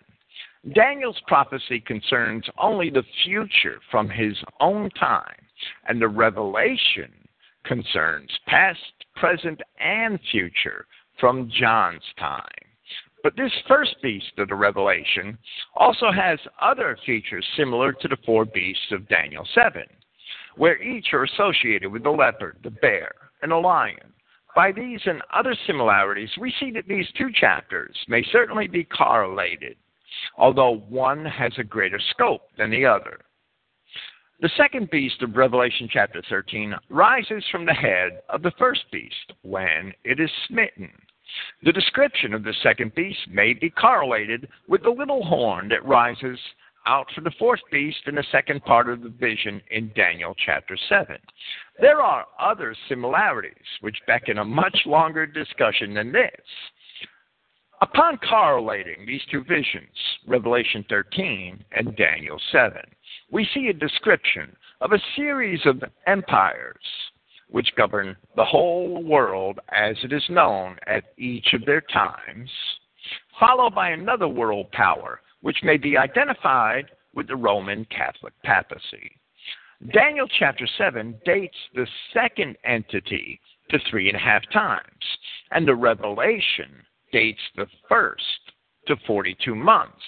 [0.74, 5.46] Daniel's prophecy concerns only the future from his own time,
[5.88, 7.12] and the revelation
[7.64, 8.80] concerns past,
[9.16, 10.86] present, and future
[11.20, 12.44] from John's time.
[13.24, 15.38] But this first beast of the Revelation
[15.76, 19.84] also has other features similar to the four beasts of Daniel 7,
[20.56, 24.14] where each are associated with the leopard, the bear, and the lion.
[24.56, 29.76] By these and other similarities, we see that these two chapters may certainly be correlated,
[30.38, 33.20] although one has a greater scope than the other.
[34.42, 39.34] The second beast of Revelation chapter 13 rises from the head of the first beast
[39.42, 40.92] when it is smitten.
[41.64, 46.40] The description of the second beast may be correlated with the little horn that rises
[46.86, 50.78] out for the fourth beast in the second part of the vision in Daniel chapter
[50.88, 51.18] 7.
[51.80, 56.42] There are other similarities which beckon a much longer discussion than this.
[57.82, 59.96] Upon correlating these two visions,
[60.28, 62.82] Revelation 13 and Daniel 7,
[63.32, 66.84] we see a description of a series of empires
[67.50, 72.50] which govern the whole world as it is known at each of their times,
[73.40, 79.12] followed by another world power which may be identified with the Roman Catholic papacy.
[79.94, 84.84] Daniel chapter 7 dates the second entity to three and a half times,
[85.52, 88.52] and the Revelation dates the first
[88.88, 90.04] to 42 months,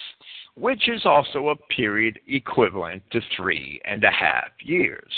[0.56, 5.12] which is also a period equivalent to three and a half years.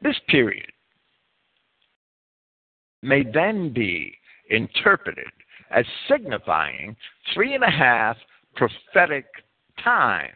[0.00, 0.70] This period
[3.02, 4.14] may then be
[4.50, 5.30] interpreted
[5.70, 6.96] as signifying
[7.34, 8.16] three and a half
[8.56, 9.26] prophetic
[9.82, 10.32] times.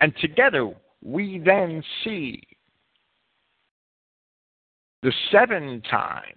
[0.00, 0.72] And together
[1.02, 2.42] we then see
[5.02, 6.34] the seven times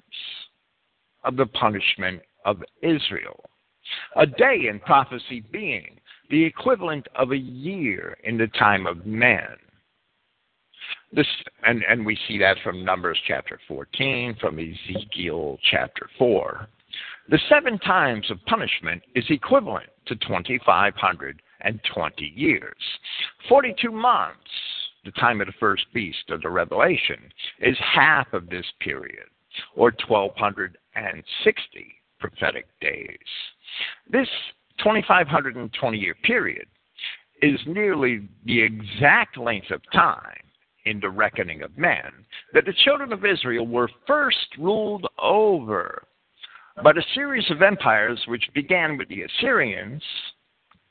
[1.24, 3.44] of the punishment of Israel.
[4.16, 9.48] A day in prophecy being the equivalent of a year in the time of men.
[11.16, 11.28] This,
[11.64, 16.68] and, and we see that from Numbers chapter 14, from Ezekiel chapter 4.
[17.30, 22.76] The seven times of punishment is equivalent to 2,520 years.
[23.48, 24.40] 42 months,
[25.06, 29.28] the time of the first beast of the Revelation, is half of this period,
[29.76, 33.20] or 1,260 prophetic days.
[34.10, 34.30] This
[34.80, 36.66] 2,520 year period
[37.44, 40.43] is nearly the exact length of time
[40.86, 42.12] in the reckoning of men
[42.54, 46.04] that the children of Israel were first ruled over
[46.84, 50.02] by a series of empires which began with the Assyrians,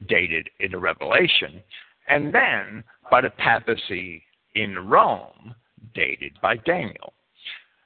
[0.09, 1.63] dated in the Revelation,
[2.09, 4.23] and then by the papacy
[4.55, 5.55] in Rome,
[5.95, 7.13] dated by Daniel.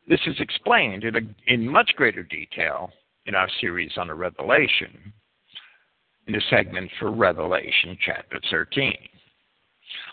[0.09, 2.91] This is explained in, a, in much greater detail
[3.27, 5.13] in our series on the Revelation,
[6.27, 8.95] in the segment for Revelation chapter 13.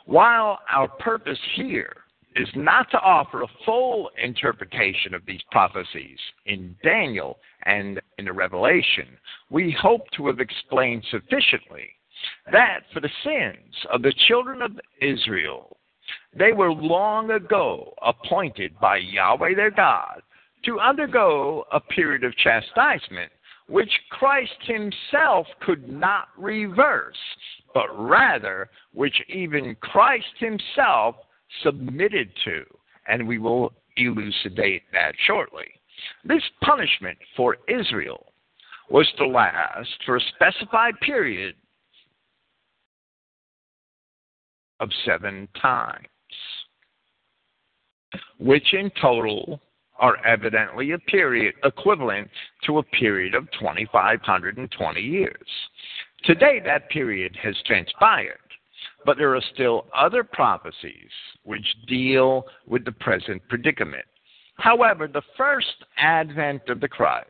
[0.05, 1.95] While our purpose here
[2.35, 8.33] is not to offer a full interpretation of these prophecies in Daniel and in the
[8.33, 9.17] Revelation,
[9.49, 11.89] we hope to have explained sufficiently
[12.51, 15.77] that for the sins of the children of Israel,
[16.37, 20.21] they were long ago appointed by Yahweh their God
[20.65, 23.31] to undergo a period of chastisement
[23.67, 27.17] which Christ himself could not reverse,
[27.73, 31.15] but rather which even Christ himself
[31.63, 32.63] submitted to.
[33.07, 35.67] And we will elucidate that shortly.
[36.23, 38.33] This punishment for Israel
[38.89, 41.55] was to last for a specified period
[44.79, 46.07] of seven times,
[48.37, 49.61] which in total
[49.99, 52.29] are evidently a period equivalent
[52.65, 55.47] to a period of 2,520 years.
[56.23, 58.37] Today, that period has transpired,
[59.05, 61.09] but there are still other prophecies
[61.43, 64.05] which deal with the present predicament.
[64.55, 67.27] However, the first advent of the Christ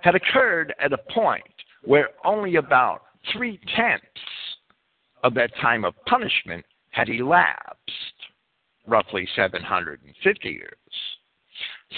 [0.00, 1.44] had occurred at a point
[1.84, 4.04] where only about three tenths
[5.22, 7.80] of that time of punishment had elapsed,
[8.86, 10.72] roughly 750 years.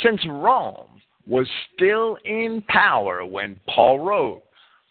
[0.02, 4.42] Since Rome was still in power when Paul wrote,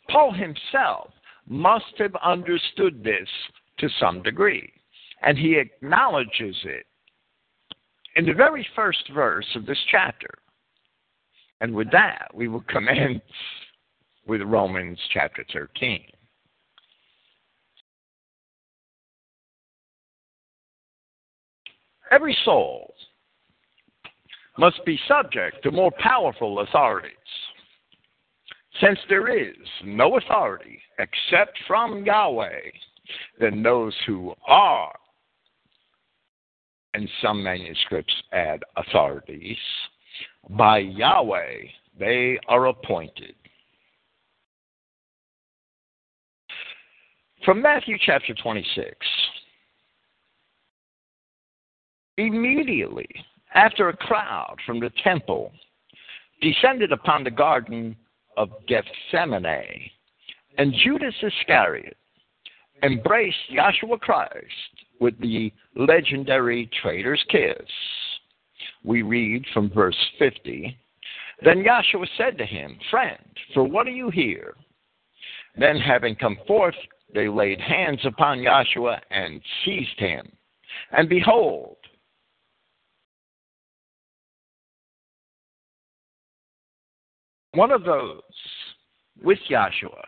[0.10, 1.12] Paul himself
[1.47, 3.28] must have understood this
[3.80, 4.72] to some degree,
[5.22, 6.86] and he acknowledges it
[8.16, 10.30] in the very first verse of this chapter.
[11.62, 13.22] And with that, we will commence
[14.28, 16.01] with Romans chapter 13.
[22.12, 22.93] Every soul
[24.58, 27.12] must be subject to more powerful authorities.
[28.82, 29.55] Since there is
[29.86, 32.59] no authority except from Yahweh,
[33.39, 34.93] then those who are,
[36.93, 39.57] and some manuscripts add authorities,
[40.49, 41.63] by Yahweh
[41.97, 43.36] they are appointed.
[47.45, 48.95] From Matthew chapter 26.
[52.17, 53.07] Immediately
[53.53, 55.51] after a crowd from the temple
[56.41, 57.95] descended upon the garden
[58.38, 59.89] of Gethsemane,
[60.57, 61.97] and Judas Iscariot
[62.83, 67.69] embraced Joshua Christ with the legendary traitor's kiss.
[68.83, 70.77] We read from verse 50
[71.43, 73.19] Then Joshua said to him, Friend,
[73.53, 74.55] for what are you here?
[75.57, 76.75] Then, having come forth,
[77.13, 80.29] they laid hands upon Joshua and seized him.
[80.91, 81.77] And behold,
[87.56, 88.22] One of those
[89.24, 90.06] with Joshua,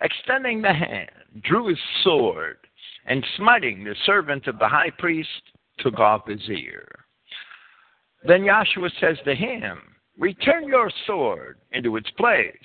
[0.00, 1.10] extending the hand,
[1.42, 2.56] drew his sword,
[3.04, 5.28] and smiting the servant of the high priest,
[5.80, 6.88] took off his ear.
[8.24, 9.80] Then Joshua says to him,
[10.18, 12.56] Return your sword into its place,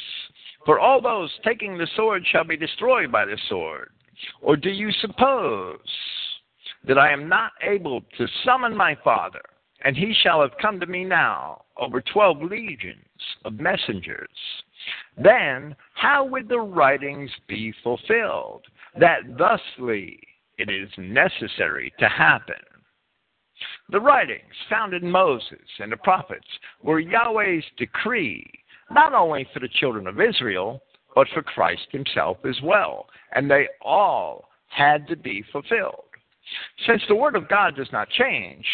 [0.66, 3.92] for all those taking the sword shall be destroyed by the sword.
[4.42, 5.80] Or do you suppose
[6.88, 9.42] that I am not able to summon my father?
[9.84, 13.04] And he shall have come to me now over twelve legions
[13.46, 14.30] of messengers.
[15.18, 18.66] Then how would the writings be fulfilled,
[19.00, 20.20] that thusly
[20.58, 22.56] it is necessary to happen?
[23.90, 26.48] The writings found in Moses and the prophets
[26.82, 28.46] were Yahweh's decree,
[28.92, 30.82] not only for the children of Israel,
[31.16, 36.06] but for Christ himself as well, and they all had to be fulfilled.
[36.86, 38.66] Since the Word of God does not change,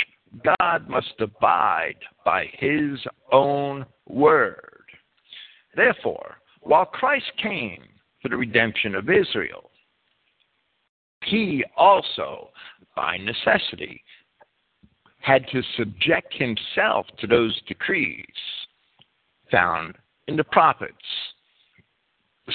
[0.44, 3.00] God must abide by his
[3.32, 4.84] own word.
[5.76, 7.84] Therefore, while Christ came
[8.22, 9.72] for the redemption of Israel,
[11.24, 12.50] he also,
[12.96, 14.04] by necessity,
[15.20, 18.26] had to subject himself to those decrees
[19.52, 19.96] found
[20.28, 20.96] in the prophets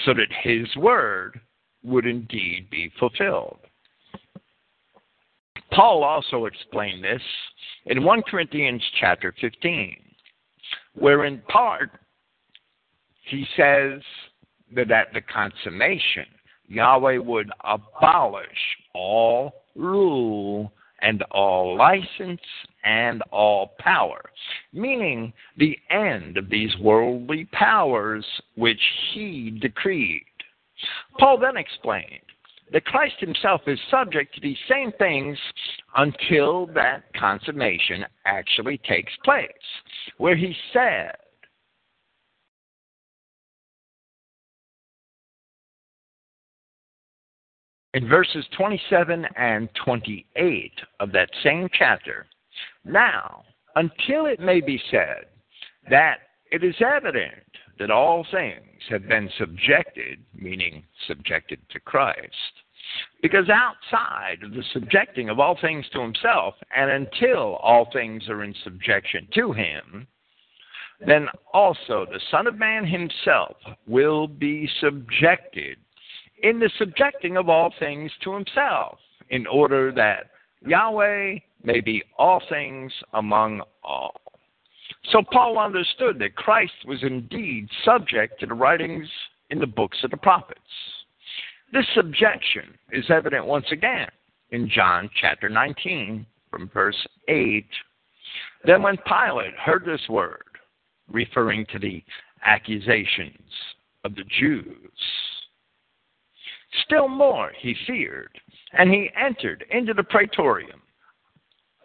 [0.04, 1.40] so that his word
[1.82, 3.58] would indeed be fulfilled.
[5.72, 7.22] Paul also explained this
[7.86, 9.96] in 1 Corinthians chapter 15,
[10.94, 11.90] where in part
[13.26, 14.00] he says
[14.74, 16.26] that at the consummation,
[16.66, 18.48] Yahweh would abolish
[18.94, 20.72] all rule
[21.02, 22.40] and all license
[22.84, 24.22] and all power,
[24.72, 28.24] meaning the end of these worldly powers
[28.56, 28.80] which
[29.12, 30.22] he decreed.
[31.18, 32.22] Paul then explained
[32.74, 35.38] that Christ himself is subject to these same things
[35.96, 39.46] until that consummation actually takes place,
[40.18, 41.12] where he said,
[47.94, 52.26] in verses 27 and 28 of that same chapter,
[52.84, 53.44] now,
[53.76, 55.26] until it may be said
[55.88, 56.16] that
[56.50, 57.44] it is evident
[57.78, 62.63] that all things have been subjected, meaning subjected to Christ,
[63.22, 68.44] because outside of the subjecting of all things to himself, and until all things are
[68.44, 70.06] in subjection to him,
[71.06, 73.56] then also the Son of Man himself
[73.86, 75.78] will be subjected
[76.42, 78.98] in the subjecting of all things to himself,
[79.30, 80.30] in order that
[80.66, 84.20] Yahweh may be all things among all.
[85.10, 89.08] So Paul understood that Christ was indeed subject to the writings
[89.50, 90.60] in the books of the prophets.
[91.74, 94.06] This subjection is evident once again
[94.52, 97.66] in John chapter 19 from verse 8.
[98.64, 100.44] Then when Pilate heard this word,
[101.10, 102.00] referring to the
[102.44, 103.50] accusations
[104.04, 104.92] of the Jews,
[106.84, 108.38] still more he feared,
[108.74, 110.80] and he entered into the praetorium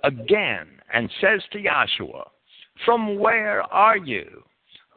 [0.03, 2.25] again and says to Joshua,
[2.85, 4.43] From where are you?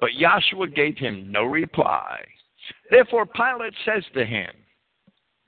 [0.02, 2.22] But Joshua gave him no reply.
[2.90, 4.50] Therefore Pilate says to him,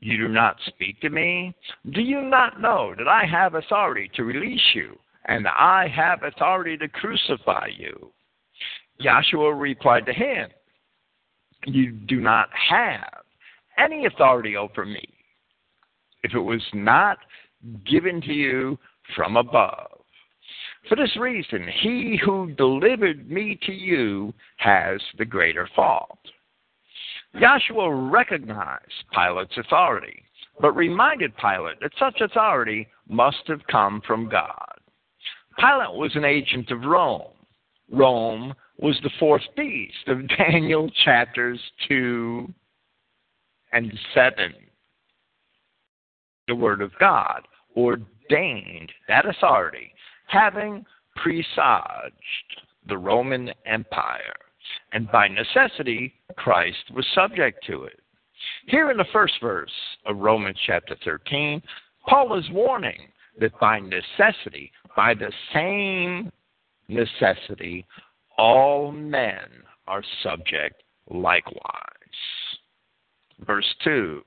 [0.04, 1.54] You do not speak to me?
[1.92, 6.76] Do you not know that I have authority to release you, and I have authority
[6.76, 8.12] to crucify you?
[9.00, 10.50] Joshua replied to him,
[11.64, 13.22] You do not have
[13.78, 15.08] any authority over me
[16.22, 17.16] if it was not
[17.90, 18.78] given to you
[19.16, 20.02] from above.
[20.86, 26.18] For this reason, he who delivered me to you has the greater fault.
[27.38, 30.22] Joshua recognized Pilate's authority,
[30.60, 34.78] but reminded Pilate that such authority must have come from God.
[35.58, 37.32] Pilate was an agent of Rome.
[37.90, 42.52] Rome was the fourth beast of Daniel chapters 2
[43.72, 44.54] and 7.
[46.46, 47.42] The Word of God
[47.76, 49.92] ordained that authority,
[50.26, 50.84] having
[51.16, 54.34] presaged the Roman Empire,
[54.94, 58.00] and by necessity, Christ was subject to it.
[58.66, 59.72] Here in the first verse
[60.06, 61.60] of Romans chapter 13,
[62.08, 63.08] Paul is warning
[63.40, 66.30] that by necessity, by the same
[66.88, 67.84] necessity,
[68.38, 69.48] all men
[69.88, 71.60] are subject likewise.
[73.40, 74.22] Verse 2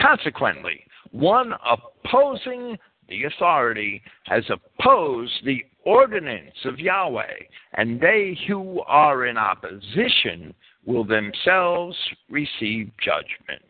[0.00, 2.78] Consequently, one opposing
[3.08, 10.54] the authority has opposed the ordinance of Yahweh, and they who are in opposition
[10.84, 11.96] will themselves
[12.28, 13.62] receive judgment.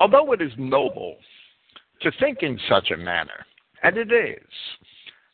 [0.00, 1.16] Although it is noble
[2.00, 3.46] to think in such a manner,
[3.84, 4.48] and it is,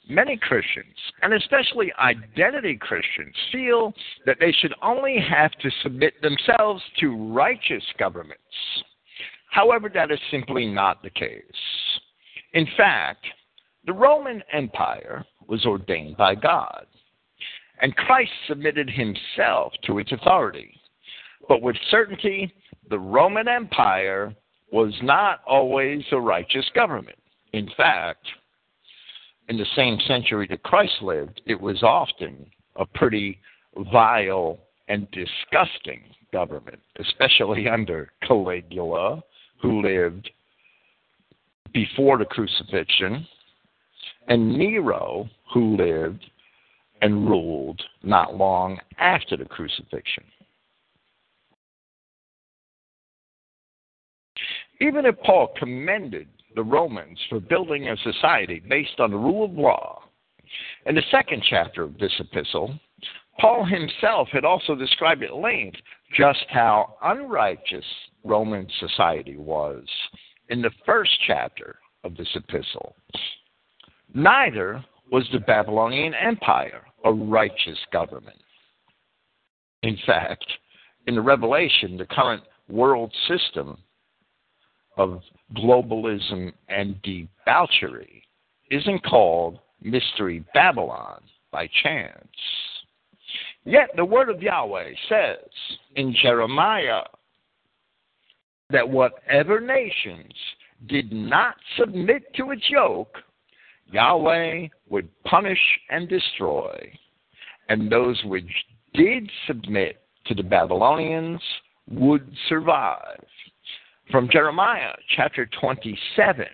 [0.09, 3.95] many Christians, and especially identity Christians, feel
[4.27, 8.43] that they should only have to submit themselves to righteous governments.
[9.51, 11.43] However, that is simply not the case.
[12.53, 13.25] In fact,
[13.87, 16.87] the Roman Empire was ordained by God,
[17.81, 20.75] and Christ submitted himself to its authority.
[21.49, 22.53] But with certainty,
[22.91, 24.35] the Roman Empire
[24.71, 27.19] was not always a righteous government.
[27.53, 28.27] In fact,
[29.49, 32.47] in the same century that Christ lived, it was often
[32.77, 33.41] a pretty
[33.93, 39.23] vile and disgusting government, especially under Caligula,
[39.61, 40.31] who lived
[41.73, 43.27] before the crucifixion,
[44.29, 46.25] and Nero, who lived
[47.03, 50.25] and ruled not long after the crucifixion.
[54.81, 59.53] Even if Paul commended the Romans for building a society based on the rule of
[59.53, 60.03] law.
[60.87, 62.79] In the second chapter of this epistle,
[63.39, 65.79] Paul himself had also described at length
[66.17, 67.85] just how unrighteous
[68.25, 69.85] Roman society was
[70.49, 72.95] in the first chapter of this epistle.
[74.15, 78.41] Neither was the Babylonian Empire a righteous government.
[79.83, 80.45] In fact,
[81.07, 83.79] in the Revelation, the current world system
[84.97, 85.21] of
[85.57, 88.23] globalism and debauchery
[88.71, 92.15] isn't called Mystery Babylon by chance.
[93.65, 95.49] Yet the word of Yahweh says
[95.95, 97.03] in Jeremiah
[98.71, 100.33] that whatever nations
[100.89, 103.17] did not submit to its yoke,
[103.91, 105.59] Yahweh would punish
[105.91, 106.93] and destroy,
[107.69, 108.51] and those which
[108.93, 111.41] did submit to the Babylonians
[111.91, 113.25] would survive.
[114.11, 116.47] From Jeremiah chapter 27,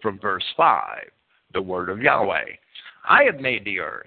[0.00, 0.82] from verse 5,
[1.52, 2.56] the word of Yahweh
[3.08, 4.06] I have made the earth,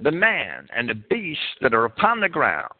[0.00, 2.72] the man, and the beasts that are upon the ground.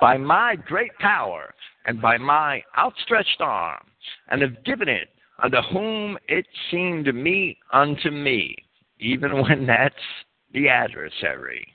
[0.00, 1.54] By my great power
[1.86, 3.86] and by my outstretched arm,
[4.28, 5.08] and have given it
[5.42, 8.56] unto whom it seemed meet unto me,
[8.98, 9.94] even when that's
[10.52, 11.66] the adversary.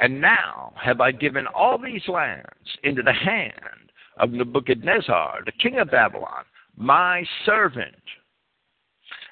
[0.00, 5.78] And now have I given all these lands into the hand of Nebuchadnezzar, the king
[5.78, 6.44] of Babylon,
[6.76, 7.94] my servant.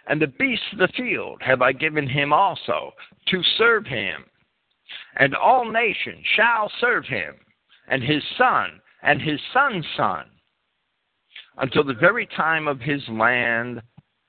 [0.06, 2.92] And the beasts of the field have I given him also
[3.28, 4.24] to serve him.
[5.16, 7.34] and all nations shall serve him,
[7.88, 10.26] and his son, and his son's son,
[11.58, 13.82] until the very time of his land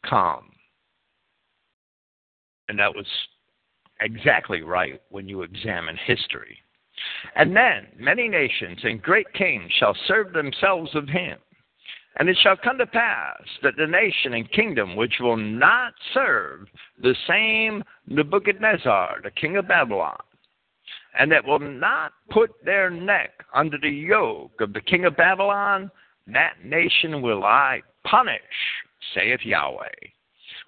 [0.08, 0.52] come.
[2.68, 3.06] And that was
[4.02, 6.58] exactly right when you examine history.
[7.36, 11.38] And then many nations and great kings shall serve themselves of him.
[12.18, 16.68] And it shall come to pass that the nation and kingdom which will not serve
[17.02, 20.20] the same Nebuchadnezzar, the king of Babylon,
[21.18, 25.92] and that will not put their neck under the yoke of the king of Babylon,
[26.28, 28.40] that nation will I punish,
[29.14, 29.90] saith Yahweh,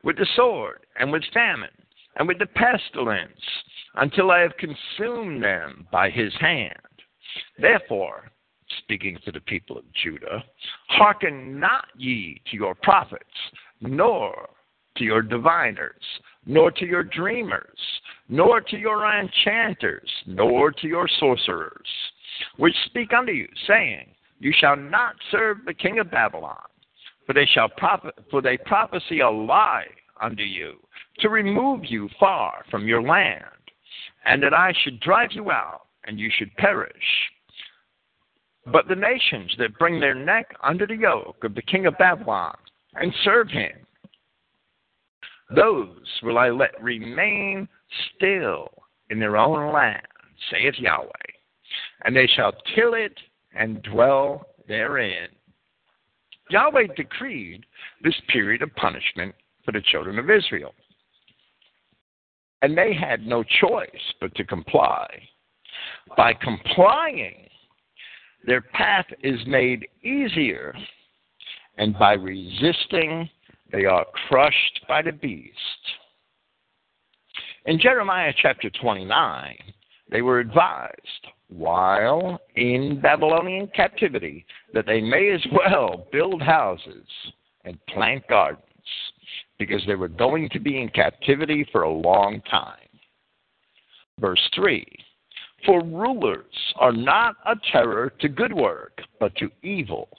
[0.04, 1.70] with the sword and with famine
[2.16, 3.32] and with the pestilence,
[3.96, 6.78] until I have consumed them by his hand.
[7.58, 8.32] Therefore,
[8.80, 10.44] speaking to the people of Judah,
[10.88, 13.24] hearken not ye to your prophets,
[13.82, 14.50] nor
[14.98, 16.04] to your diviners,
[16.46, 17.78] nor to your dreamers,
[18.30, 21.88] nor to your enchanters, nor to your sorcerers,
[22.58, 26.58] which speak unto you, saying, You shall not serve the king of Babylon,
[27.26, 29.86] for they shall prophet, for they prophesy a lie
[30.22, 30.76] unto you,
[31.20, 33.46] to remove you far from your land,
[34.26, 36.94] and that I should drive you out, and you should perish.
[38.66, 42.56] But the nations that bring their neck under the yoke of the king of Babylon
[42.96, 43.72] and serve him,
[45.56, 47.68] those will I let remain
[48.16, 48.70] still
[49.10, 50.02] in their own land,
[50.50, 51.10] saith Yahweh,
[52.06, 53.18] and they shall till it
[53.56, 55.28] and dwell therein.
[56.50, 57.66] Yahweh decreed
[58.04, 59.34] this period of punishment
[59.66, 60.74] for the children of Israel.
[62.62, 65.08] And they had no choice but to comply.
[66.16, 67.48] By complying,
[68.46, 70.76] their path is made easier,
[71.78, 73.30] and by resisting,
[73.74, 75.52] they are crushed by the beast.
[77.66, 79.58] In Jeremiah chapter 29,
[80.12, 87.08] they were advised while in Babylonian captivity that they may as well build houses
[87.66, 88.62] and plant gardens
[89.58, 92.78] because they were going to be in captivity for a long time.
[94.20, 94.86] Verse 3
[95.66, 96.46] For rulers
[96.76, 100.10] are not a terror to good work, but to evil.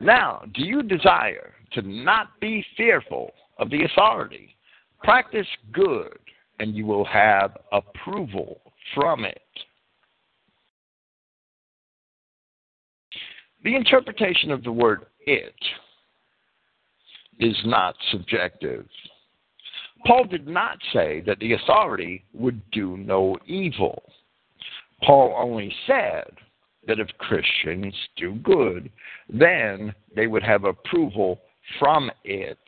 [0.00, 4.56] Now, do you desire to not be fearful of the authority?
[5.02, 6.18] Practice good,
[6.58, 8.60] and you will have approval
[8.94, 9.42] from it.
[13.62, 15.54] The interpretation of the word it
[17.38, 18.86] is not subjective.
[20.06, 24.02] Paul did not say that the authority would do no evil.
[25.02, 26.30] Paul only said
[26.86, 28.90] that if Christians do good,
[29.28, 31.40] then they would have approval
[31.78, 32.58] from it.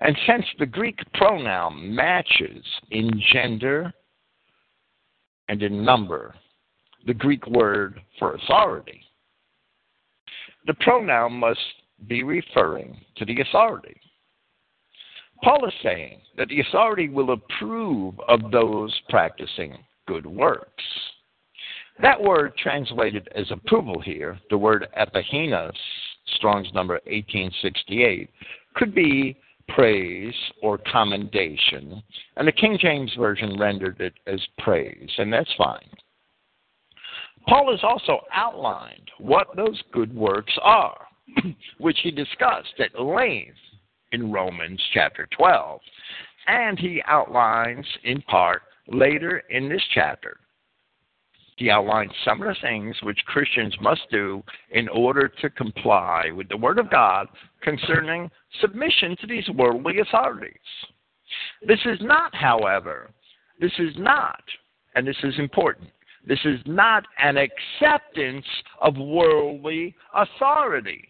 [0.00, 3.92] And since the Greek pronoun matches in gender
[5.48, 6.34] and in number
[7.06, 9.00] the Greek word for authority,
[10.66, 11.60] the pronoun must
[12.08, 14.00] be referring to the authority.
[15.42, 19.76] Paul is saying that the authority will approve of those practicing
[20.06, 20.82] good works.
[22.00, 25.76] That word translated as approval here, the word epainos,
[26.36, 28.30] Strong's number 1868,
[28.74, 29.36] could be
[29.68, 32.02] praise or commendation,
[32.36, 35.88] and the King James Version rendered it as praise, and that's fine.
[37.46, 41.06] Paul has also outlined what those good works are.
[41.78, 43.56] which he discussed at length
[44.12, 45.80] in Romans chapter 12.
[46.46, 50.38] And he outlines in part later in this chapter.
[51.56, 56.48] He outlines some of the things which Christians must do in order to comply with
[56.48, 57.28] the Word of God
[57.62, 58.30] concerning
[58.60, 60.56] submission to these worldly authorities.
[61.66, 63.10] This is not, however,
[63.60, 64.42] this is not,
[64.94, 65.90] and this is important,
[66.26, 68.46] this is not an acceptance
[68.80, 71.08] of worldly authority.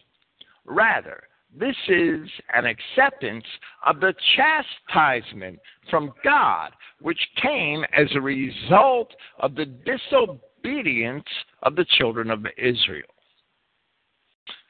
[0.65, 1.23] Rather,
[1.57, 3.45] this is an acceptance
[3.85, 11.27] of the chastisement from God, which came as a result of the disobedience
[11.63, 13.07] of the children of Israel.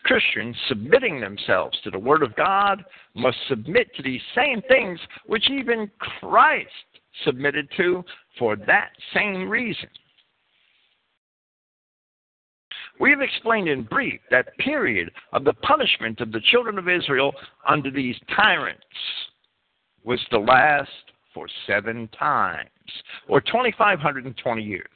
[0.03, 5.49] Christians submitting themselves to the Word of God must submit to these same things which
[5.49, 6.69] even Christ
[7.23, 8.03] submitted to
[8.37, 9.89] for that same reason.
[12.99, 17.33] We have explained in brief that period of the punishment of the children of Israel
[17.67, 18.81] under these tyrants
[20.03, 20.89] was to last
[21.33, 22.69] for seven times,
[23.27, 24.87] or 2,520 years,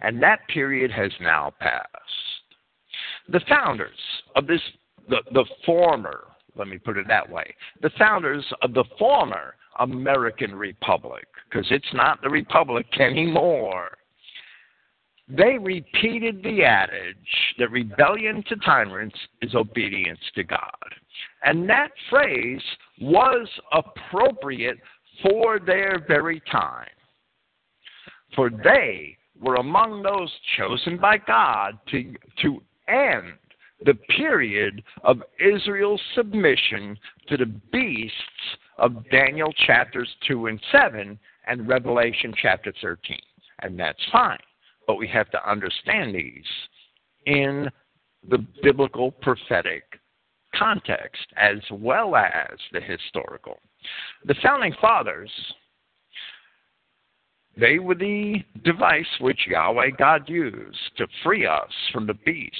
[0.00, 1.88] and that period has now passed.
[3.28, 3.98] The founders
[4.36, 4.60] of this,
[5.08, 10.54] the, the former, let me put it that way, the founders of the former American
[10.54, 13.90] Republic, because it's not the Republic anymore,
[15.28, 17.16] they repeated the adage
[17.58, 20.58] that rebellion to tyrants is obedience to God.
[21.44, 22.62] And that phrase
[23.00, 24.78] was appropriate
[25.22, 26.88] for their very time.
[28.34, 33.34] For they were among those chosen by God to, to end
[33.84, 36.96] the period of Israel's submission
[37.28, 38.16] to the beasts
[38.78, 43.18] of Daniel chapters 2 and 7 and Revelation chapter 13.
[43.60, 44.38] And that's fine.
[44.86, 46.44] But we have to understand these
[47.26, 47.68] in
[48.28, 49.84] the biblical prophetic
[50.54, 53.58] context as well as the historical.
[54.24, 55.30] The founding fathers
[57.56, 62.56] they were the device which Yahweh God used to free us from the beasts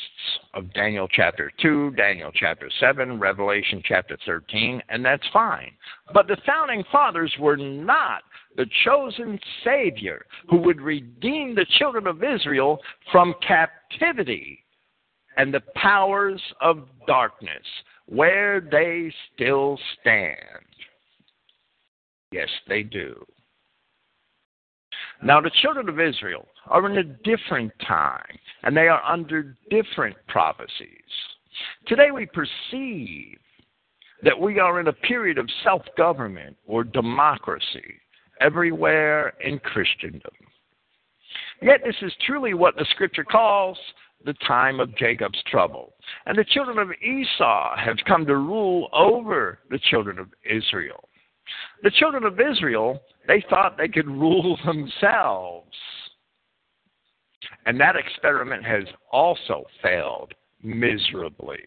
[0.53, 5.71] of Daniel chapter 2, Daniel chapter 7, Revelation chapter 13, and that's fine.
[6.13, 8.23] But the founding fathers were not
[8.57, 12.79] the chosen Savior who would redeem the children of Israel
[13.11, 14.65] from captivity
[15.37, 17.65] and the powers of darkness,
[18.07, 20.37] where they still stand.
[22.31, 23.25] Yes, they do.
[25.23, 30.17] Now, the children of Israel are in a different time, and they are under different
[30.29, 30.89] prophecies.
[31.87, 33.39] Today, we perceive
[34.23, 38.02] that we are in a period of self government or democracy
[38.43, 40.33] everywhere in Christendom.
[41.61, 43.79] Yet, this is truly what the scripture calls
[44.25, 45.95] the time of Jacob's trouble.
[46.27, 51.09] And the children of Esau have come to rule over the children of Israel.
[51.83, 55.77] The children of Israel, they thought they could rule themselves.
[57.67, 61.61] And that experiment has also failed miserably.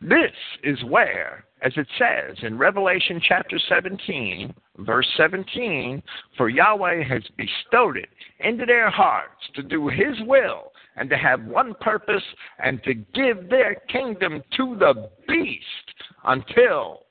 [0.00, 0.32] This
[0.64, 6.02] is where, as it says in Revelation chapter 17, verse 17,
[6.36, 8.08] for Yahweh has bestowed it
[8.40, 12.22] into their hearts to do his will and to have one purpose
[12.58, 15.62] and to give their kingdom to the beast
[16.24, 17.06] until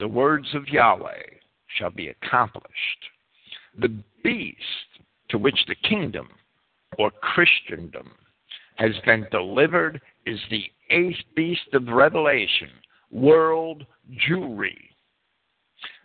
[0.00, 1.22] the words of Yahweh
[1.78, 2.70] shall be accomplished.
[3.78, 4.58] The beast
[5.30, 6.28] to which the kingdom
[6.98, 8.10] or Christendom
[8.76, 12.70] has been delivered is the eighth beast of Revelation,
[13.10, 13.84] world
[14.28, 14.76] Jewry.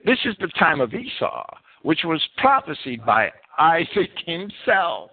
[0.06, 1.46] This is the time of Esau,
[1.82, 5.12] which was prophesied by Isaac himself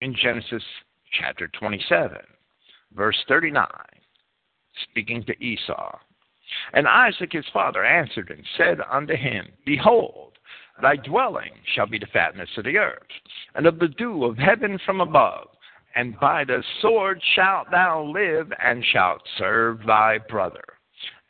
[0.00, 0.62] in Genesis
[1.18, 2.18] chapter 27,
[2.94, 3.66] verse 39
[4.90, 5.98] speaking to Esau.
[6.72, 10.33] And Isaac his father answered and said unto him, Behold,
[10.82, 13.02] thy dwelling shall be the fatness of the earth,
[13.54, 15.48] and of the dew of heaven from above,
[15.94, 20.64] and by the sword shalt thou live, and shalt serve thy brother.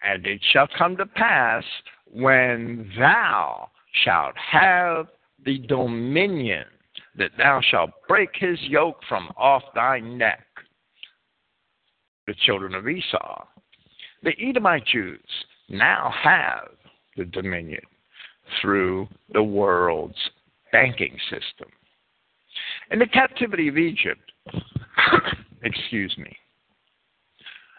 [0.03, 1.64] And it shall come to pass,
[2.11, 3.70] when thou
[4.05, 5.09] shalt have
[5.45, 6.64] the dominion,
[7.16, 10.47] that thou shalt break his yoke from off thy neck
[12.26, 13.45] the children of Esau.
[14.22, 15.20] The Edomite Jews
[15.68, 16.68] now have
[17.16, 17.82] the dominion
[18.61, 20.18] through the world's
[20.72, 21.68] banking system.
[22.90, 24.32] In the captivity of Egypt,
[25.62, 26.36] excuse me,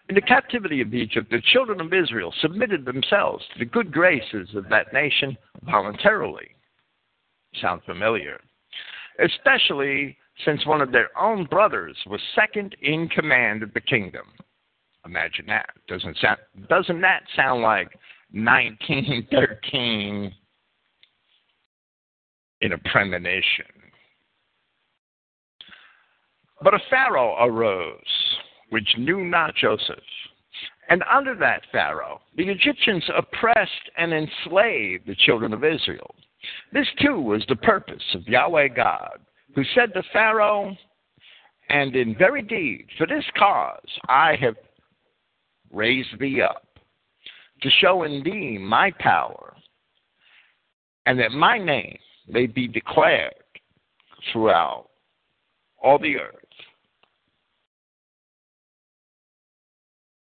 [0.07, 4.49] in the captivity of Egypt, the children of Israel submitted themselves to the good graces
[4.55, 6.47] of that nation voluntarily.
[7.59, 8.39] Sound familiar?
[9.19, 14.25] Especially since one of their own brothers was second in command of the kingdom.
[15.05, 15.69] Imagine that.
[15.87, 16.37] Doesn't sound
[16.67, 17.89] doesn't that sound like
[18.31, 20.33] 1913
[22.61, 23.65] in a premonition?
[26.61, 27.99] But a Pharaoh arose
[28.69, 29.99] which knew not Joseph.
[30.89, 36.13] And under that Pharaoh, the Egyptians oppressed and enslaved the children of Israel.
[36.71, 39.19] This too was the purpose of Yahweh God
[39.55, 40.75] who said to Pharaoh,
[41.69, 44.55] And in very deed, for this cause I have
[45.71, 46.67] raised thee up,
[47.61, 49.55] to show in thee my power,
[51.05, 51.97] and that my name
[52.27, 53.33] may be declared
[54.31, 54.87] throughout
[55.81, 56.35] all the earth.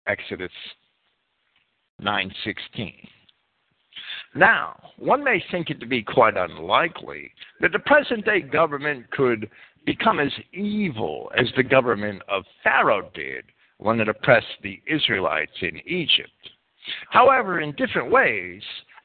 [0.07, 0.51] Exodus
[2.01, 3.07] 9:16.
[4.33, 9.49] Now, one may think it to be quite unlikely that the present day government could
[9.85, 13.45] become as evil as the government of Pharaoh did
[13.77, 16.31] when it oppressed the Israelites in Egypt.
[17.09, 18.63] However, in different ways,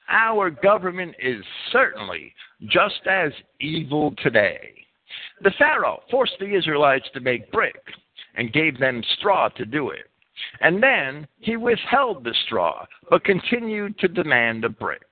[0.09, 2.35] our government is certainly
[2.65, 4.73] just as evil today.
[5.43, 7.81] The Pharaoh forced the Israelites to make brick
[8.37, 10.11] and gave them straw to do it.
[10.61, 15.07] And then he withheld the straw, but continued to demand a brick.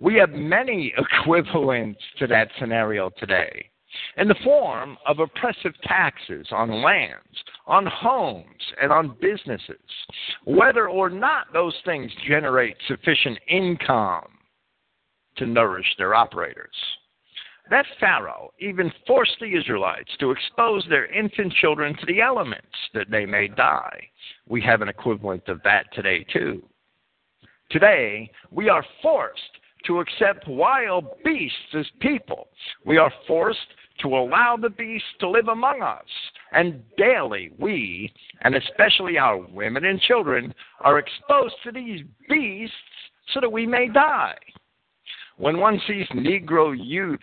[0.00, 3.70] We have many equivalents to that scenario today
[4.16, 8.44] in the form of oppressive taxes on lands, on homes,
[8.80, 9.76] and on businesses,
[10.44, 14.37] whether or not those things generate sufficient income
[15.38, 16.74] to nourish their operators.
[17.70, 23.10] That Pharaoh even forced the Israelites to expose their infant children to the elements that
[23.10, 24.08] they may die.
[24.48, 26.62] We have an equivalent of that today, too.
[27.70, 29.42] Today, we are forced
[29.86, 32.48] to accept wild beasts as people.
[32.86, 33.58] We are forced
[34.00, 36.06] to allow the beasts to live among us.
[36.52, 38.12] And daily, we,
[38.42, 42.74] and especially our women and children, are exposed to these beasts
[43.34, 44.36] so that we may die.
[45.38, 47.22] When one sees Negro youths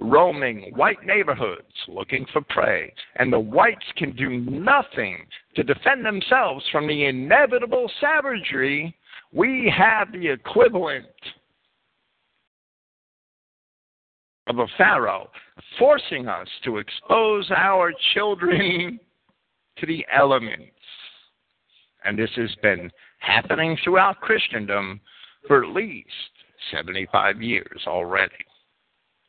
[0.00, 6.64] roaming white neighborhoods looking for prey, and the whites can do nothing to defend themselves
[6.72, 8.96] from the inevitable savagery,
[9.32, 11.04] we have the equivalent
[14.46, 15.30] of a Pharaoh
[15.78, 18.98] forcing us to expose our children
[19.76, 20.72] to the elements.
[22.06, 25.02] And this has been happening throughout Christendom
[25.46, 26.08] for at least
[26.70, 28.44] 75 years already,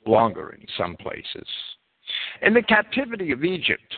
[0.06, 1.48] longer in some places.
[2.42, 3.96] In the captivity of Egypt,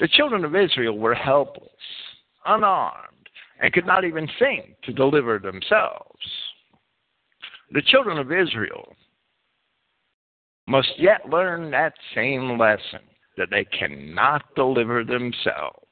[0.00, 1.68] the children of Israel were helpless,
[2.46, 3.28] unarmed,
[3.60, 6.18] and could not even think to deliver themselves.
[7.72, 8.94] The children of Israel
[10.66, 13.00] must yet learn that same lesson
[13.36, 15.86] that they cannot deliver themselves.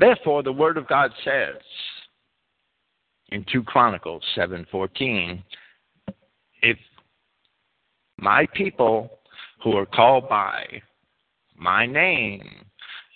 [0.00, 1.60] Therefore, the Word of God says
[3.28, 5.44] in 2 Chronicles 7:14,
[6.62, 6.78] if
[8.16, 9.20] my people
[9.62, 10.80] who are called by
[11.54, 12.64] my name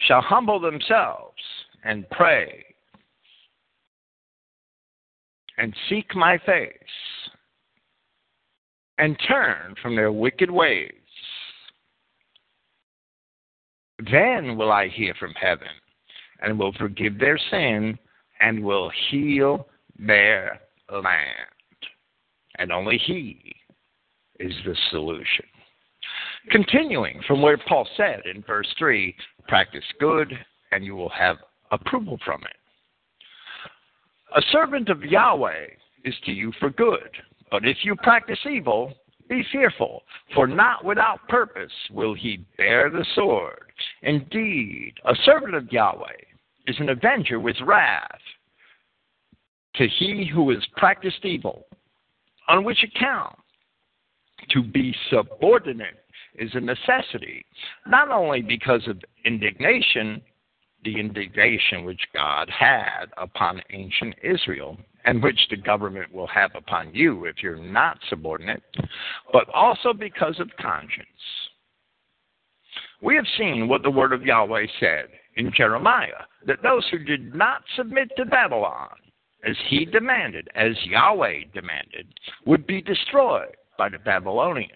[0.01, 1.41] shall humble themselves
[1.85, 2.63] and pray
[5.57, 6.75] and seek my face
[8.99, 10.93] and turn from their wicked ways,
[14.11, 15.69] then will I hear from heaven
[16.45, 17.99] and will forgive their sin
[18.41, 19.67] and will heal
[19.99, 21.51] their land.
[22.59, 23.55] And only He
[24.39, 25.47] is the solution.
[26.51, 29.15] Continuing from where Paul said in verse 3
[29.49, 30.33] practice good
[30.73, 31.37] and you will have
[31.71, 32.57] approval from it.
[34.37, 35.67] A servant of Yahweh
[36.05, 37.11] is to you for good,
[37.51, 38.93] but if you practice evil,
[39.29, 40.03] be fearful,
[40.35, 43.73] for not without purpose will he bear the sword.
[44.03, 46.34] Indeed, a servant of Yahweh
[46.67, 48.21] is an avenger with wrath
[49.77, 51.67] to he who has practiced evil,
[52.49, 53.37] on which account
[54.51, 56.05] to be subordinate
[56.37, 57.45] is a necessity,
[57.87, 60.21] not only because of indignation,
[60.85, 66.95] the indignation which God had upon ancient Israel, and which the government will have upon
[66.95, 68.63] you if you're not subordinate,
[69.33, 71.09] but also because of conscience.
[73.01, 77.35] We have seen what the word of Yahweh said in Jeremiah that those who did
[77.35, 78.97] not submit to Babylon,
[79.47, 82.07] as he demanded, as Yahweh demanded,
[82.47, 84.71] would be destroyed by the Babylonians.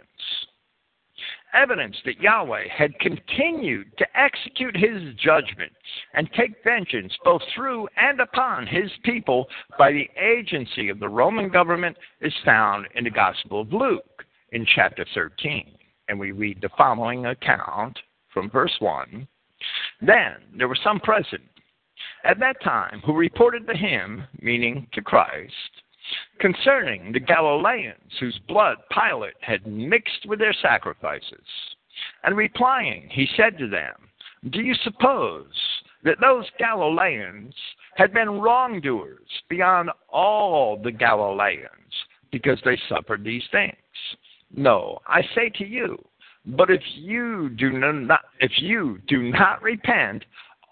[1.54, 5.72] Evidence that Yahweh had continued to execute his judgment
[6.12, 9.46] and take vengeance both through and upon his people
[9.78, 14.66] by the agency of the Roman government is found in the Gospel of Luke in
[14.74, 15.74] chapter 13.
[16.08, 17.98] And we read the following account
[18.32, 19.26] from verse 1
[20.00, 21.42] then there were some present
[22.24, 25.52] at that time who reported to him, meaning to Christ,
[26.40, 31.44] concerning the Galileans whose blood Pilate had mixed with their sacrifices.
[32.24, 33.94] And replying, he said to them,
[34.50, 35.52] Do you suppose
[36.04, 37.54] that those Galileans
[37.96, 41.68] had been wrongdoers beyond all the Galileans
[42.30, 43.74] because they suffered these things?
[44.54, 45.98] No, I say to you,
[46.48, 50.24] but if you do not, if you do not repent,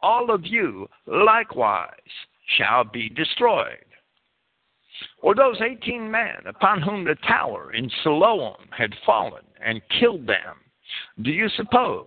[0.02, 1.90] all of you likewise
[2.56, 3.84] shall be destroyed.
[5.20, 10.56] Or those eighteen men upon whom the tower in Siloam had fallen and killed them,
[11.22, 12.06] do you suppose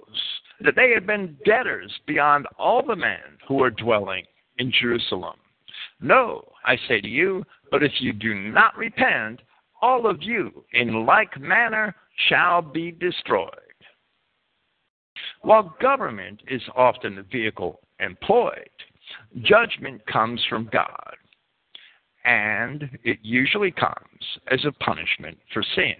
[0.61, 4.25] that they had been debtors beyond all the men who were dwelling
[4.57, 5.35] in Jerusalem?
[6.01, 9.41] No, I say to you, but if you do not repent,
[9.81, 11.95] all of you in like manner
[12.27, 13.49] shall be destroyed.
[15.41, 18.69] While government is often the vehicle employed,
[19.41, 21.15] judgment comes from God.
[22.25, 25.95] and it usually comes as a punishment for sin,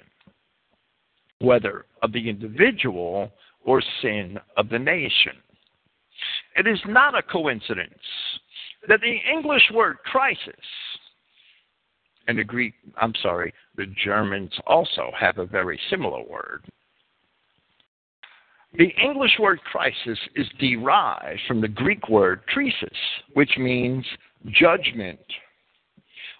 [1.40, 3.32] whether of the individual
[3.66, 5.34] or sin of the nation.
[6.56, 7.94] It is not a coincidence
[8.88, 10.54] that the English word crisis
[12.28, 16.66] and the Greek, I'm sorry, the Germans also have a very similar word.
[18.74, 22.98] The English word crisis is derived from the Greek word krisis,
[23.36, 24.06] which means
[24.52, 25.20] judgment.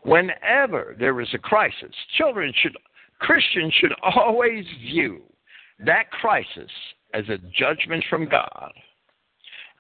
[0.04, 2.76] Whenever there is a crisis, children should,
[3.20, 5.22] Christians should always view
[5.86, 6.72] that crisis
[7.14, 8.74] as a judgment from God.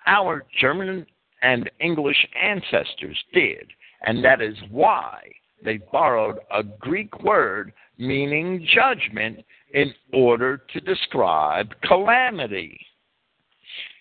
[0.08, 1.06] Our German
[1.42, 3.68] and English ancestors did,
[4.06, 5.30] and that is why
[5.64, 9.44] they borrowed a Greek word meaning judgment
[9.74, 12.80] in order to describe calamity.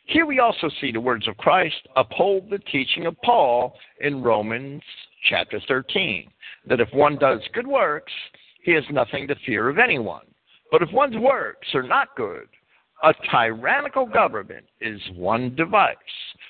[0.06, 4.82] Here we also see the words of Christ uphold the teaching of Paul in Romans
[5.28, 6.30] chapter 13
[6.68, 8.12] that if one does good works,
[8.62, 10.26] he has nothing to fear of anyone.
[10.70, 12.48] But if one's works are not good,
[13.02, 15.96] a tyrannical government is one device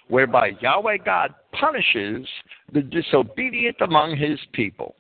[0.09, 2.27] whereby Yahweh God punishes
[2.73, 4.97] the disobedient among his people.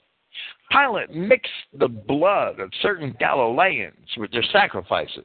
[0.70, 5.24] Pilate mixed the blood of certain Galileans with their sacrifices,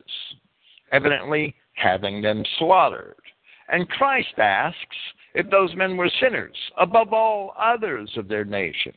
[0.92, 3.16] evidently having them slaughtered.
[3.70, 4.98] And Christ asks
[5.34, 8.94] if those men were sinners above all others of their nation.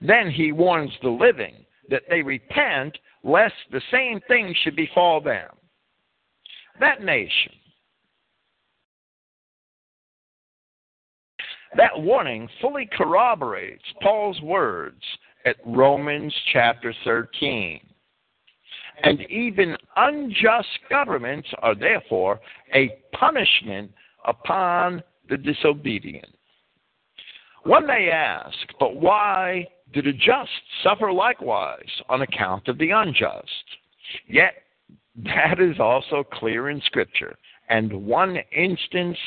[0.00, 5.48] Then he warns the living that they repent lest the same thing should befall them.
[6.80, 7.52] That nation,
[11.76, 15.02] that warning fully corroborates Paul's words
[15.48, 17.80] at Romans chapter 13.
[19.02, 22.40] And even unjust governments are therefore
[22.74, 23.90] a punishment
[24.26, 26.34] upon the disobedient.
[27.64, 30.50] One may ask, but why do the just
[30.82, 33.64] suffer likewise on account of the unjust?
[34.26, 34.54] Yet
[35.24, 37.36] that is also clear in Scripture.
[37.68, 39.18] And one instance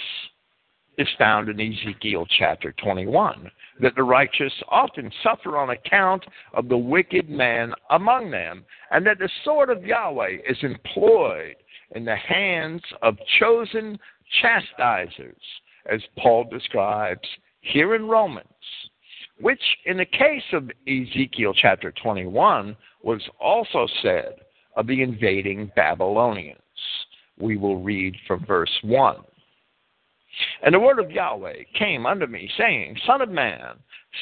[1.02, 3.50] is found in Ezekiel chapter 21
[3.82, 6.24] that the righteous often suffer on account
[6.54, 11.56] of the wicked man among them, and that the sword of Yahweh is employed
[11.96, 13.98] in the hands of chosen
[14.42, 15.42] chastisers,
[15.92, 17.28] as Paul describes
[17.62, 18.46] here in Romans,
[19.40, 24.36] which in the case of Ezekiel chapter 21 was also said
[24.76, 26.60] of the invading Babylonians.
[27.40, 29.16] We will read from verse 1.
[30.64, 33.76] And the word of Yahweh came unto me, saying, Son of man,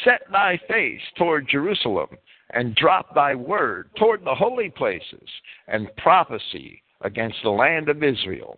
[0.03, 2.09] set thy face toward Jerusalem,
[2.51, 5.27] and drop thy word toward the holy places,
[5.67, 8.57] and prophesy against the land of Israel.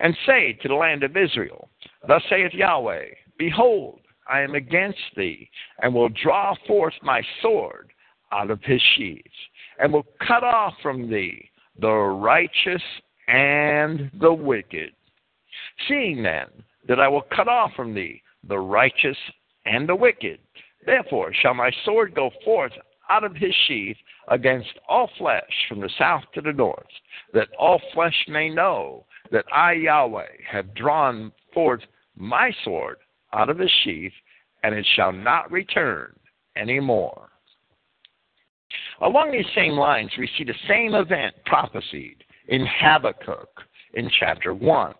[0.00, 1.68] And say to the land of Israel,
[2.06, 3.06] Thus saith Yahweh,
[3.38, 5.50] Behold, I am against thee,
[5.82, 7.90] and will draw forth my sword
[8.32, 9.22] out of his sheath,
[9.78, 12.82] and will cut off from thee the righteous
[13.28, 14.92] and the wicked.
[15.88, 16.48] Seeing then
[16.88, 19.16] that I will cut off from thee the righteous
[19.64, 20.38] and the wicked.
[20.84, 22.72] Therefore shall my sword go forth
[23.10, 23.96] out of his sheath
[24.28, 26.86] against all flesh from the south to the north,
[27.32, 31.80] that all flesh may know that I, Yahweh, have drawn forth
[32.16, 32.96] my sword
[33.32, 34.12] out of his sheath,
[34.62, 36.14] and it shall not return
[36.56, 37.28] any more.
[39.00, 43.48] Along these same lines, we see the same event prophesied in Habakkuk
[43.94, 44.94] in chapter 1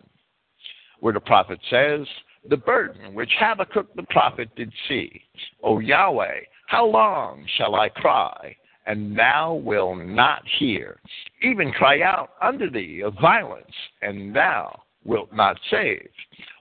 [0.99, 2.07] where the prophet says,
[2.49, 5.21] The burden which Habakkuk the prophet did see,
[5.63, 8.55] O Yahweh, how long shall I cry,
[8.87, 10.99] and thou wilt not hear?
[11.41, 16.09] Even cry out unto thee of violence, and thou wilt not save.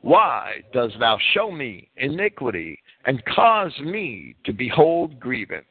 [0.03, 5.67] Why dost thou show me iniquity, and cause me to behold grievance?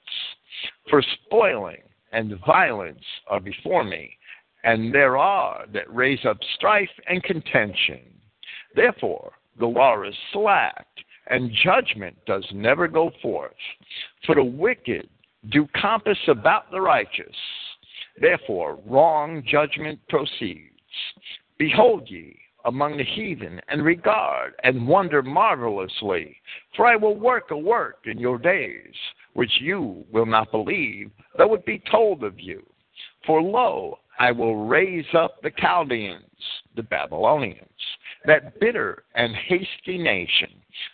[0.90, 4.18] For spoiling and violence are before me,
[4.64, 8.00] and there are that raise up strife and contention.
[8.76, 13.54] Therefore, the law is slacked, and judgment does never go forth.
[14.26, 15.10] For the wicked
[15.50, 17.36] do compass about the righteous.
[18.20, 20.70] Therefore, wrong judgment proceeds.
[21.58, 26.38] Behold ye among the heathen, and regard and wonder marvelously.
[26.76, 28.94] For I will work a work in your days,
[29.34, 32.64] which you will not believe, though it be told of you.
[33.26, 36.24] For lo, I will raise up the Chaldeans,
[36.76, 37.68] the Babylonians
[38.26, 40.50] that bitter and hasty nation,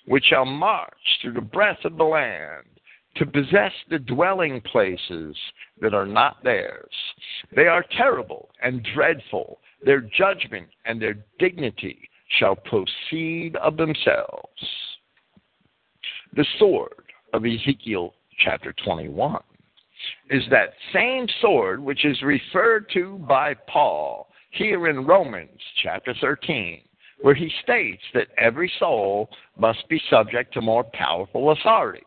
[0.06, 2.66] which shall march through the breadth of the land
[3.16, 5.36] to possess the dwelling places
[5.82, 6.94] that are not theirs.
[7.56, 9.60] They are terrible and dreadful.
[9.84, 14.62] Their judgment and their dignity shall proceed of themselves.
[16.36, 17.04] The sword
[17.34, 19.42] of Ezekiel chapter 21,
[20.30, 26.82] is that same sword which is referred to by Paul here in Romans chapter 13,
[27.22, 32.04] where he states that every soul must be subject to more powerful authorities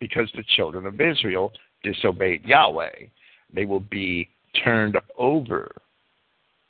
[0.00, 1.52] because the children of Israel
[1.82, 3.06] disobeyed Yahweh.
[3.52, 4.28] They will be
[4.64, 5.70] turned over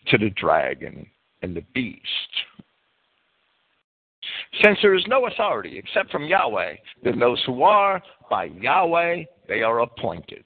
[0.08, 1.06] to the dragon
[1.42, 2.00] and the beast.
[4.62, 9.62] Since there is no authority except from Yahweh, then those who are by Yahweh, they
[9.62, 10.44] are appointed.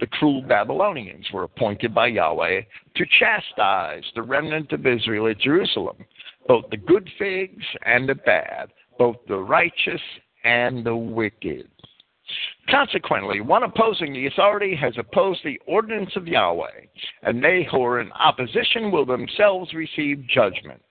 [0.00, 2.62] The cruel Babylonians were appointed by Yahweh
[2.96, 5.96] to chastise the remnant of Israel at Jerusalem,
[6.46, 10.00] both the good figs and the bad, both the righteous
[10.44, 11.68] and the wicked.
[12.70, 16.86] Consequently, one opposing the authority has opposed the ordinance of Yahweh,
[17.22, 20.82] and they who are in opposition will themselves receive judgment.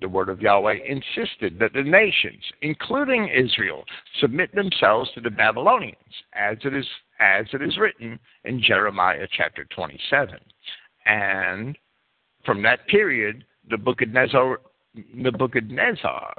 [0.00, 3.84] The word of Yahweh insisted that the nations, including Israel,
[4.20, 5.96] submit themselves to the Babylonians,
[6.32, 6.86] as it is
[7.20, 10.38] as it is written in Jeremiah chapter 27.
[11.04, 11.76] And
[12.44, 14.12] from that period, the book of
[15.12, 16.34] Nebuchadnezzar,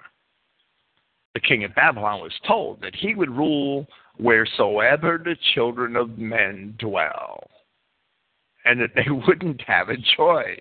[1.34, 3.88] the king of Babylon, was told that he would rule
[4.18, 7.50] wheresoever the children of men dwell,
[8.66, 10.60] and that they wouldn't have a choice.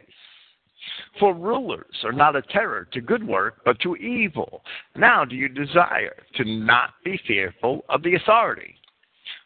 [1.18, 4.62] For rulers are not a terror to good work, but to evil.
[4.94, 8.76] Now do you desire to not be fearful of the authority?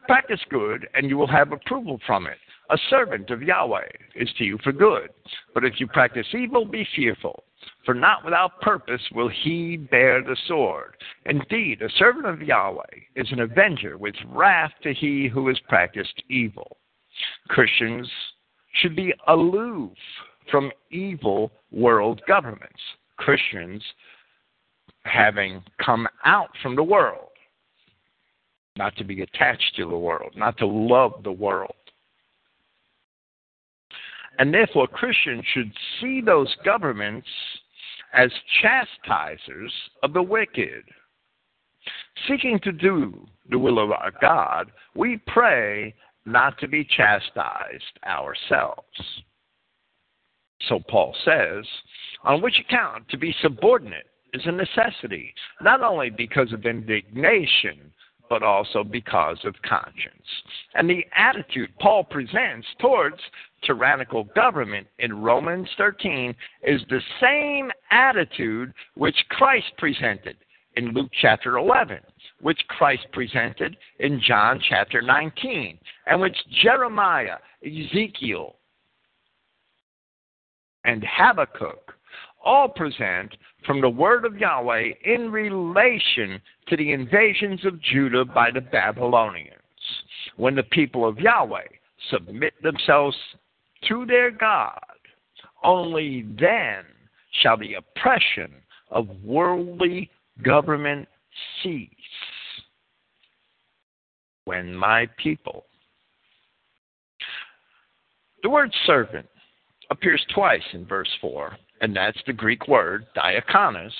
[0.06, 2.38] Practice good, and you will have approval from it.
[2.70, 5.10] A servant of Yahweh is to you for good.
[5.54, 7.44] But if you practice evil, be fearful.
[7.84, 10.96] For not without purpose will he bear the sword.
[11.26, 12.82] Indeed, a servant of Yahweh
[13.16, 16.76] is an avenger with wrath to he who has practiced evil.
[17.48, 18.08] Christians
[18.74, 19.92] should be aloof
[20.50, 22.80] from evil world governments.
[23.16, 23.82] Christians
[25.04, 27.28] having come out from the world
[28.76, 31.74] not to be attached to the world, not to love the world.
[34.38, 37.28] And therefore, Christians should see those governments
[38.12, 38.30] as
[38.60, 39.72] chastisers
[40.02, 40.84] of the wicked.
[42.28, 49.22] Seeking to do the will of our God, we pray not to be chastised ourselves.
[50.68, 51.64] So Paul says,
[52.24, 57.92] on which account to be subordinate is a necessity, not only because of indignation,
[58.32, 60.26] but also because of conscience.
[60.72, 63.18] And the attitude Paul presents towards
[63.62, 70.38] tyrannical government in Romans 13 is the same attitude which Christ presented
[70.76, 71.98] in Luke chapter 11,
[72.40, 78.56] which Christ presented in John chapter 19, and which Jeremiah, Ezekiel,
[80.84, 81.92] and Habakkuk
[82.44, 83.34] all present
[83.66, 89.58] from the word of Yahweh in relation to the invasions of Judah by the Babylonians.
[90.36, 91.66] When the people of Yahweh
[92.10, 93.16] submit themselves
[93.88, 94.80] to their God,
[95.62, 96.84] only then
[97.40, 98.52] shall the oppression
[98.90, 100.10] of worldly
[100.42, 101.08] government
[101.62, 101.88] cease.
[104.44, 105.66] When my people.
[108.42, 109.28] The word servant
[109.90, 113.92] appears twice in verse 4 and that's the Greek word diakonos.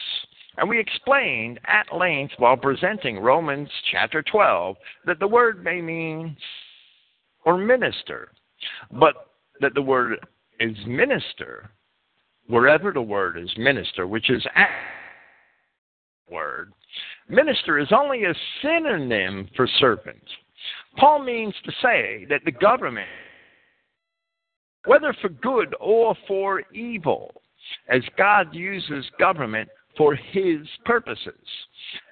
[0.57, 6.37] And we explained at length while presenting Romans chapter 12 that the word may mean
[7.45, 8.31] or minister,
[8.93, 9.15] but
[9.61, 10.19] that the word
[10.61, 11.71] is minister
[12.47, 16.73] wherever the word is minister, which is a word.
[17.29, 20.23] Minister is only a synonym for servant.
[20.99, 23.09] Paul means to say that the government,
[24.85, 27.33] whether for good or for evil,
[27.89, 31.35] as God uses government for his purposes.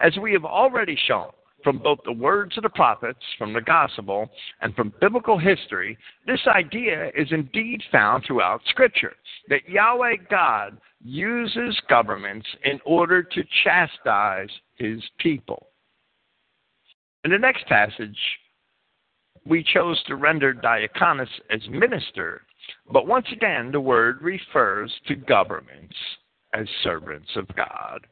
[0.01, 1.31] As we have already shown
[1.63, 5.97] from both the words of the prophets, from the gospel, and from biblical history,
[6.27, 9.15] this idea is indeed found throughout Scripture
[9.49, 15.67] that Yahweh God uses governments in order to chastise his people.
[17.25, 18.19] In the next passage,
[19.47, 22.43] we chose to render diakonos as minister
[22.93, 25.95] but once again, the word refers to governments
[26.55, 28.07] as servants of God.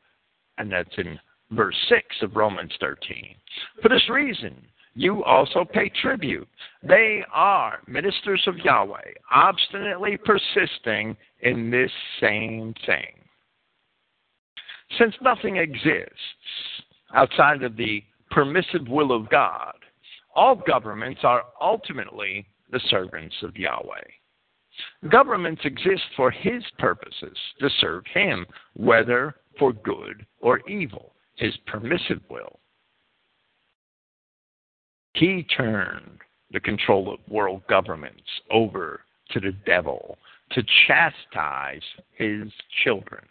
[0.58, 1.18] And that's in
[1.50, 3.34] verse 6 of Romans 13.
[3.82, 4.54] For this reason,
[4.94, 6.48] you also pay tribute.
[6.82, 11.90] They are ministers of Yahweh, obstinately persisting in this
[12.20, 13.14] same thing.
[14.98, 16.12] Since nothing exists
[17.14, 19.74] outside of the permissive will of God,
[20.34, 24.04] all governments are ultimately the servants of Yahweh.
[25.10, 32.20] Governments exist for his purposes, to serve him, whether for good or evil, his permissive
[32.28, 32.58] will.
[35.14, 36.18] He turned
[36.52, 39.00] the control of world governments over
[39.30, 40.18] to the devil
[40.52, 41.82] to chastise
[42.16, 42.48] his
[42.84, 43.24] children.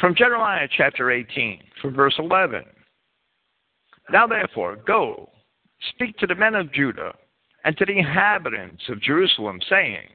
[0.00, 2.64] From Jeremiah chapter 18, from verse 11.
[4.10, 5.28] Now therefore, go,
[5.88, 7.14] speak to the men of Judah
[7.64, 10.08] and to the inhabitants of Jerusalem, saying,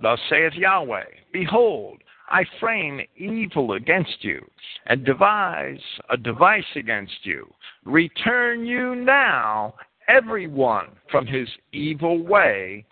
[0.00, 4.44] Thus saith Yahweh, Behold, I frame evil against you,
[4.86, 5.80] and devise
[6.10, 7.52] a device against you.
[7.84, 9.74] Return you now,
[10.08, 12.84] every one, from his evil way,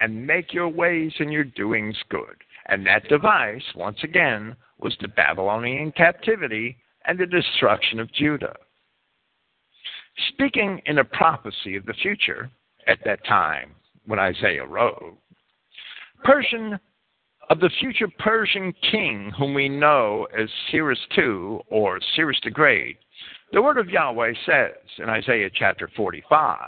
[0.00, 2.36] and make your ways and your doings good.
[2.66, 6.76] And that device, once again, was the Babylonian captivity
[7.06, 8.56] and the destruction of Judah.
[10.28, 12.50] Speaking in a prophecy of the future
[12.86, 13.74] at that time
[14.06, 15.18] when Isaiah wrote,
[16.22, 16.78] Persian
[17.50, 22.98] of the future Persian king whom we know as Cyrus II or Cyrus the Great,
[23.52, 26.58] the word of Yahweh says in Isaiah chapter 45,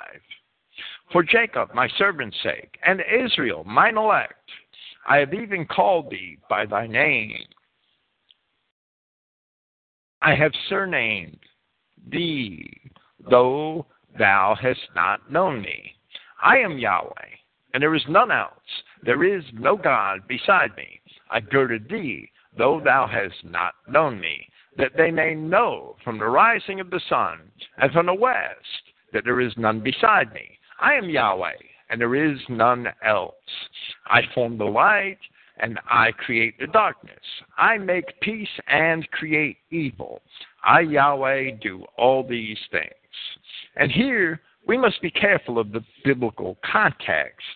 [1.12, 4.34] For Jacob, my servant's sake, and Israel, mine elect,
[5.08, 7.38] I have even called thee by thy name.
[10.20, 11.38] I have surnamed
[12.10, 12.68] thee,
[13.30, 13.86] though
[14.18, 15.94] thou hast not known me.
[16.42, 17.30] I am Yahweh,
[17.74, 18.52] and there is none else.
[19.02, 21.00] There is no God beside me.
[21.30, 24.48] I girded thee, though thou hast not known me,
[24.78, 29.24] that they may know from the rising of the sun and from the west that
[29.24, 30.58] there is none beside me.
[30.78, 31.56] I am Yahweh,
[31.90, 33.34] and there is none else.
[34.06, 35.18] I form the light,
[35.58, 37.24] and I create the darkness.
[37.56, 40.20] I make peace and create evil.
[40.62, 42.92] I, Yahweh, do all these things.
[43.76, 47.46] And here, we must be careful of the biblical context.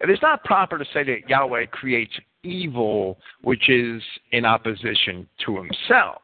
[0.00, 2.12] It is not proper to say that Yahweh creates
[2.42, 6.22] evil which is in opposition to himself.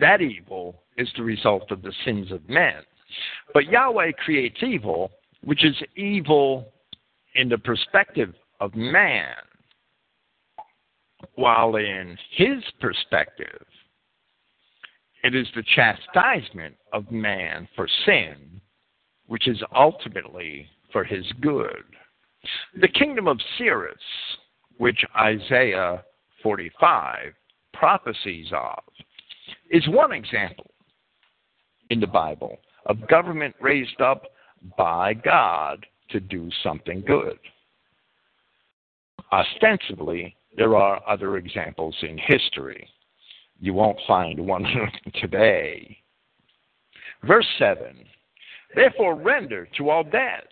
[0.00, 2.82] That evil is the result of the sins of men.
[3.52, 5.10] But Yahweh creates evil
[5.44, 6.72] which is evil
[7.34, 9.34] in the perspective of man,
[11.34, 13.64] while in his perspective,
[15.22, 18.60] it is the chastisement of man for sin,
[19.26, 21.84] which is ultimately for his good.
[22.80, 23.94] The kingdom of Cyrus,
[24.78, 26.04] which Isaiah
[26.42, 27.32] 45
[27.72, 28.82] prophecies of,
[29.70, 30.70] is one example
[31.90, 34.24] in the Bible of government raised up
[34.76, 37.38] by God to do something good.
[39.32, 42.88] Ostensibly, there are other examples in history.
[43.62, 44.66] You won't find one
[45.20, 45.96] today.
[47.24, 47.78] Verse 7
[48.74, 50.48] Therefore, render to all debts,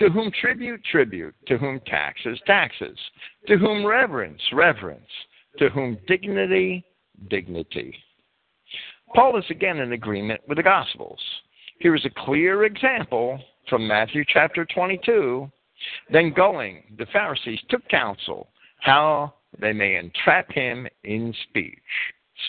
[0.00, 2.98] to whom tribute, tribute, to whom taxes, taxes,
[3.46, 5.06] to whom reverence, reverence,
[5.58, 6.84] to whom dignity,
[7.28, 7.94] dignity.
[9.14, 11.20] Paul is again in agreement with the Gospels.
[11.78, 15.48] Here is a clear example from Matthew chapter 22.
[16.10, 18.48] Then going, the Pharisees took counsel
[18.80, 21.78] how they may entrap him in speech,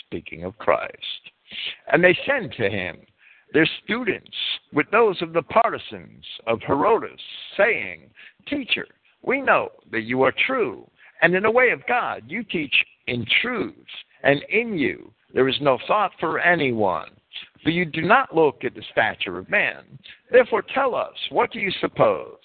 [0.06, 1.30] speaking of Christ.
[1.92, 2.98] And they send to him
[3.52, 4.36] their students
[4.72, 7.20] with those of the partisans of Herodias,
[7.56, 8.10] saying,
[8.48, 8.86] Teacher,
[9.22, 10.88] we know that you are true,
[11.20, 12.74] and in the way of God you teach
[13.06, 13.74] in truth,
[14.22, 17.10] and in you there is no thought for anyone.
[17.62, 19.98] For you do not look at the stature of man.
[20.30, 22.36] Therefore, tell us, what do you suppose?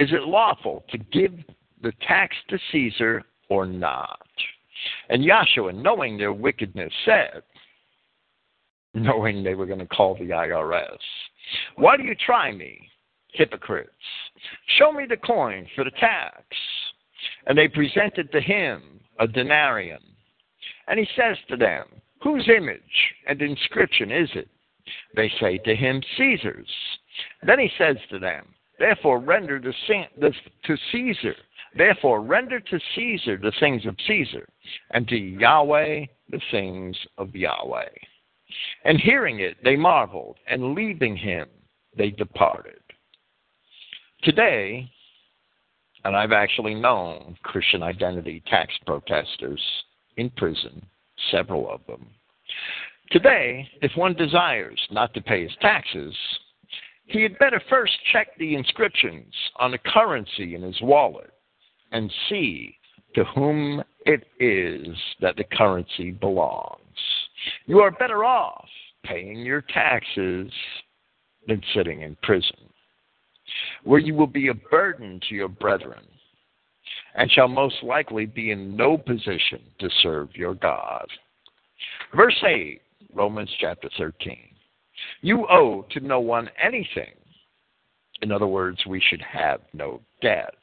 [0.00, 1.34] Is it lawful to give
[1.82, 4.20] the tax to Caesar or not?
[5.08, 7.42] And Yahshua, knowing their wickedness, said,
[8.94, 10.98] knowing they were going to call the IRS,
[11.76, 12.88] Why do you try me,
[13.32, 13.90] hypocrites?
[14.78, 16.44] Show me the coin for the tax.
[17.46, 20.00] And they presented to him a denarius.
[20.86, 21.86] And he says to them,
[22.22, 22.80] Whose image
[23.26, 24.48] and inscription is it?
[25.16, 26.68] They say to him, Caesar's.
[27.46, 28.46] Then he says to them,
[28.78, 29.72] Therefore render to
[30.92, 31.36] Caesar,
[31.76, 34.48] therefore render to Caesar the things of Caesar,
[34.90, 37.88] and to Yahweh the things of Yahweh.
[38.84, 41.48] And hearing it, they marveled, and leaving him,
[41.96, 42.80] they departed.
[44.22, 44.90] Today,
[46.04, 49.60] and I've actually known Christian identity tax protesters
[50.16, 50.84] in prison
[51.30, 52.06] several of them.
[53.10, 56.14] Today, if one desires not to pay his taxes,
[57.06, 61.33] he had better first check the inscriptions on the currency in his wallet
[61.94, 62.76] and see
[63.14, 66.78] to whom it is that the currency belongs.
[67.66, 68.68] You are better off
[69.04, 70.50] paying your taxes
[71.46, 72.56] than sitting in prison,
[73.84, 76.04] where you will be a burden to your brethren
[77.14, 81.06] and shall most likely be in no position to serve your God.
[82.14, 82.80] Verse 8,
[83.14, 84.36] Romans chapter 13.
[85.20, 87.14] You owe to no one anything.
[88.22, 90.54] In other words, we should have no debt.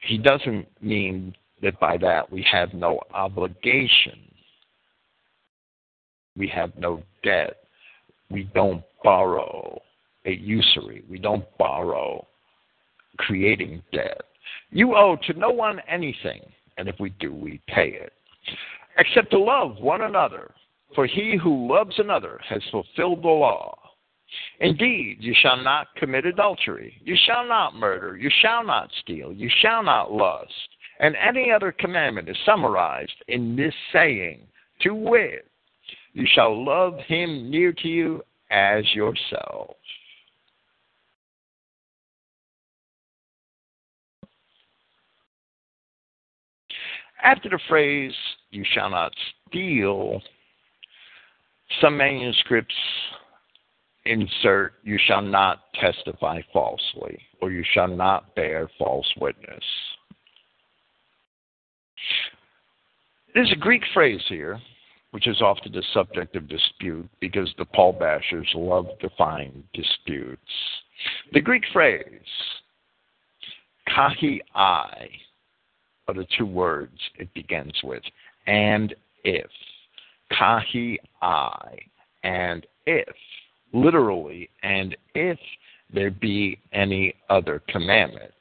[0.00, 4.18] He doesn't mean that by that we have no obligation.
[6.36, 7.56] We have no debt.
[8.30, 9.80] We don't borrow
[10.24, 11.04] a usury.
[11.08, 12.26] We don't borrow
[13.18, 14.22] creating debt.
[14.70, 16.40] You owe to no one anything,
[16.78, 18.12] and if we do, we pay it.
[18.98, 20.52] Except to love one another,
[20.94, 23.76] for he who loves another has fulfilled the law.
[24.60, 29.50] Indeed, you shall not commit adultery, you shall not murder, you shall not steal, you
[29.60, 30.52] shall not lust.
[31.00, 34.40] And any other commandment is summarized in this saying,
[34.82, 35.46] to wit,
[36.12, 39.76] you shall love him near to you as yourself.
[47.22, 48.14] After the phrase,
[48.50, 49.12] you shall not
[49.48, 50.22] steal,
[51.80, 52.74] some manuscripts
[54.10, 59.64] insert, you shall not testify falsely, or you shall not bear false witness.
[63.32, 64.60] There's a Greek phrase here,
[65.12, 70.42] which is often the subject of dispute because the Paul bashers love to find disputes.
[71.32, 72.04] The Greek phrase,
[73.94, 75.08] kai I,
[76.08, 78.02] are the two words it begins with,
[78.48, 78.92] and
[79.22, 79.50] if.
[80.36, 81.78] Kai I,
[82.24, 83.06] and if.
[83.72, 85.38] Literally, and if
[85.92, 88.32] there be any other commandment.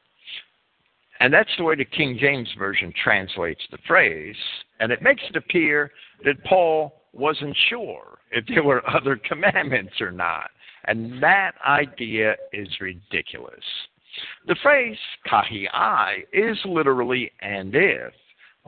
[1.19, 4.35] And that's the way the King James Version translates the phrase,
[4.79, 5.91] and it makes it appear
[6.23, 10.49] that Paul wasn't sure if there were other commandments or not.
[10.85, 13.63] And that idea is ridiculous.
[14.47, 14.97] The phrase
[15.29, 18.13] kai I is literally and if,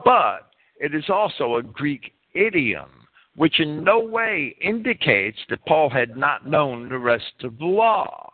[0.04, 2.90] but it is also a Greek idiom,
[3.36, 8.30] which in no way indicates that Paul had not known the rest of the law.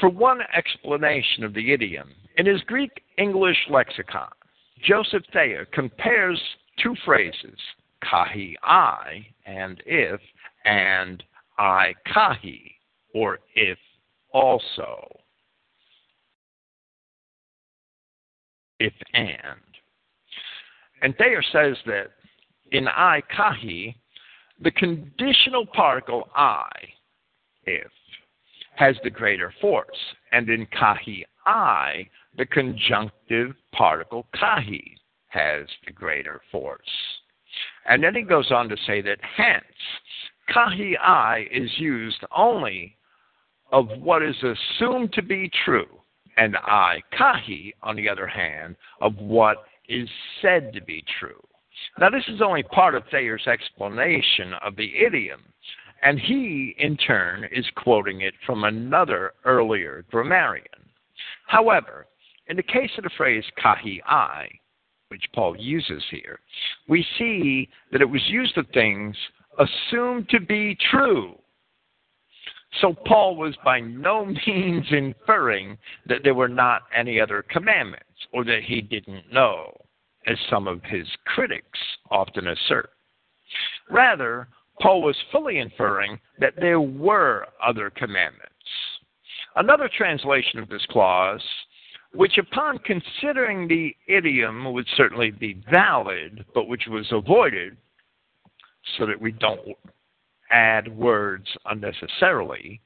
[0.00, 4.30] For one explanation of the idiom, in his Greek English lexicon,
[4.82, 6.40] Joseph Thayer compares
[6.82, 7.58] two phrases,
[8.02, 10.20] kai I and if,
[10.64, 11.22] and
[11.58, 12.38] I kai,
[13.14, 13.78] or if
[14.32, 15.20] also.
[18.80, 19.38] If and.
[21.02, 22.08] And Thayer says that
[22.72, 23.94] in I kai,
[24.60, 26.68] the conditional particle I,
[27.64, 27.90] if,
[28.76, 29.98] has the greater force,
[30.32, 34.80] and in kai I, the conjunctive particle kai
[35.28, 36.80] has the greater force.
[37.86, 39.64] And then he goes on to say that hence,
[40.52, 42.96] kai I is used only
[43.72, 45.88] of what is assumed to be true,
[46.36, 50.08] and I, kai, on the other hand, of what is
[50.40, 51.42] said to be true.
[51.98, 55.42] Now, this is only part of Thayer's explanation of the idiom,
[56.02, 60.66] and he, in turn, is quoting it from another earlier grammarian.
[61.46, 62.06] However,
[62.48, 64.48] in the case of the phrase kai I,
[65.08, 66.40] which Paul uses here,
[66.88, 69.16] we see that it was used of things
[69.58, 71.38] assumed to be true
[72.80, 78.44] so Paul was by no means inferring that there were not any other commandments or
[78.44, 79.72] that he didn't know,
[80.26, 81.78] as some of his critics
[82.10, 82.90] often assert.
[83.90, 84.48] Rather,
[84.80, 88.50] Paul was fully inferring that there were other commandments.
[89.56, 91.42] Another translation of this clause,
[92.12, 97.76] which upon considering the idiom would certainly be valid, but which was avoided
[98.98, 99.76] so that we don't
[100.50, 102.80] add words unnecessarily.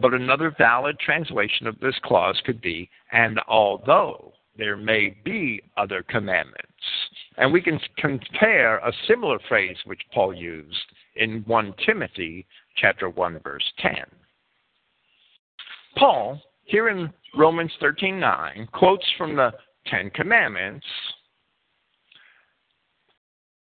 [0.00, 6.04] But another valid translation of this clause could be, and although there may be other
[6.08, 6.60] commandments.
[7.36, 10.76] And we can compare a similar phrase which Paul used
[11.16, 13.94] in 1 Timothy chapter 1 verse 10.
[15.96, 19.52] Paul, here in Romans 13:9, quotes from the
[19.86, 20.86] 10 commandments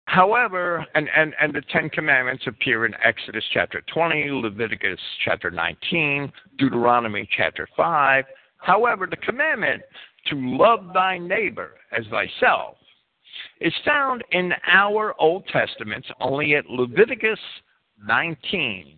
[0.07, 6.33] However, and, and, and the Ten Commandments appear in Exodus chapter 20, Leviticus chapter 19,
[6.59, 8.25] Deuteronomy chapter 5.
[8.59, 9.83] However, the commandment
[10.27, 12.77] to love thy neighbor as thyself
[13.61, 17.39] is found in our Old Testaments only at Leviticus
[18.05, 18.97] 19,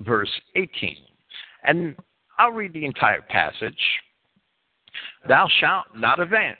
[0.00, 0.96] verse 18.
[1.64, 1.96] And
[2.38, 3.74] I'll read the entire passage.
[5.28, 6.56] Thou shalt not avenge,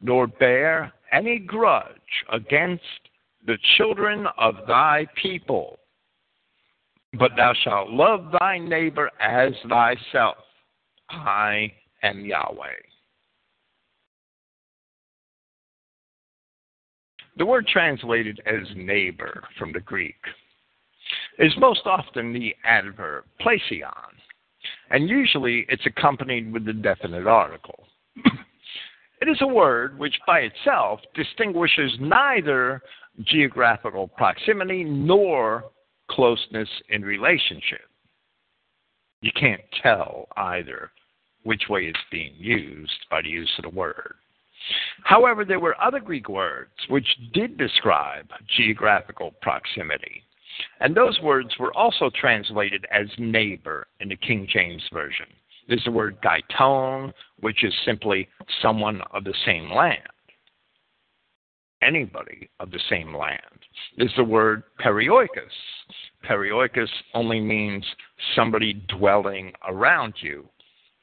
[0.00, 1.86] nor bear any grudge
[2.32, 2.82] against
[3.46, 5.78] the children of thy people,
[7.18, 10.36] but thou shalt love thy neighbor as thyself.
[11.10, 11.72] I
[12.02, 12.66] am Yahweh.
[17.36, 20.16] The word translated as neighbor from the Greek
[21.38, 23.90] is most often the adverb plesion,
[24.90, 27.86] and usually it's accompanied with the definite article.
[29.22, 32.82] it is a word which by itself distinguishes neither
[33.24, 35.64] geographical proximity nor
[36.10, 37.88] closeness in relationship.
[39.22, 40.90] You can't tell either
[41.42, 44.14] which way it's being used by the use of the word.
[45.04, 50.22] However, there were other Greek words which did describe geographical proximity,
[50.80, 55.26] and those words were also translated as neighbor in the King James Version.
[55.68, 58.28] There's the word gaiton, which is simply
[58.60, 60.02] someone of the same land.
[61.82, 63.40] Anybody of the same land.
[63.96, 65.28] There's the word perioikos.
[66.28, 67.84] Perioikos only means
[68.34, 70.46] somebody dwelling around you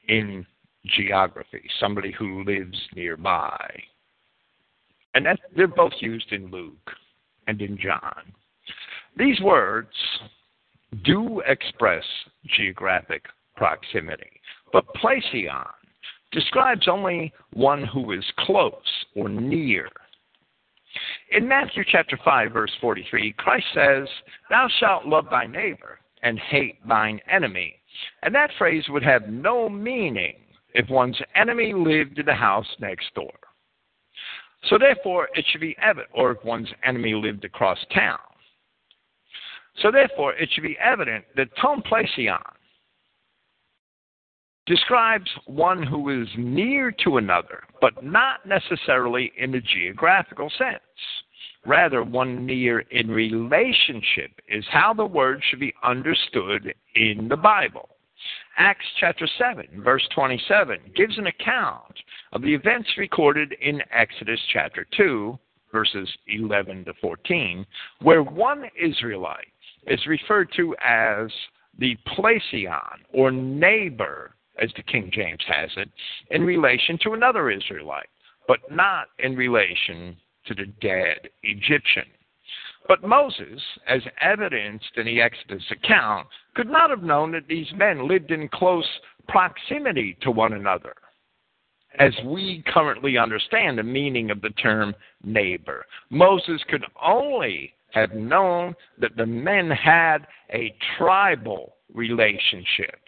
[0.08, 0.46] in
[0.84, 3.58] geography, somebody who lives nearby.
[5.14, 6.90] And that, they're both used in Luke
[7.46, 8.32] and in John.
[9.16, 9.88] These words
[11.04, 12.04] do express
[12.56, 13.24] geographic
[13.56, 14.40] proximity,
[14.72, 15.66] but plesion
[16.30, 18.72] describes only one who is close
[19.16, 19.88] or near.
[21.32, 24.08] In Matthew chapter 5 verse 43, Christ says,
[24.48, 27.77] "Thou shalt love thy neighbor and hate thine enemy."
[28.22, 30.34] And that phrase would have no meaning
[30.74, 33.32] if one's enemy lived in the house next door.
[34.68, 38.18] So therefore, it should be evident, or if one's enemy lived across town.
[39.82, 42.38] So therefore, it should be evident that ton plesion
[44.66, 50.80] describes one who is near to another, but not necessarily in the geographical sense.
[51.66, 57.88] Rather, one near in relationship is how the word should be understood in the Bible.
[58.56, 61.94] Acts chapter 7, verse 27, gives an account
[62.32, 65.38] of the events recorded in Exodus chapter 2,
[65.70, 67.64] verses 11 to 14,
[68.02, 69.52] where one Israelite
[69.86, 71.30] is referred to as
[71.78, 75.88] the plesion, or neighbor, as the King James has it,
[76.30, 78.08] in relation to another Israelite,
[78.48, 80.16] but not in relation
[80.48, 82.04] to the dead Egyptian.
[82.88, 88.08] But Moses, as evidenced in the Exodus account, could not have known that these men
[88.08, 88.88] lived in close
[89.28, 90.94] proximity to one another,
[91.98, 95.84] as we currently understand the meaning of the term neighbor.
[96.10, 103.00] Moses could only have known that the men had a tribal relationship,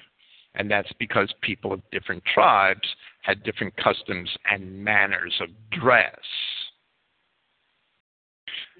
[0.54, 2.86] and that's because people of different tribes
[3.22, 5.48] had different customs and manners of
[5.80, 6.18] dress.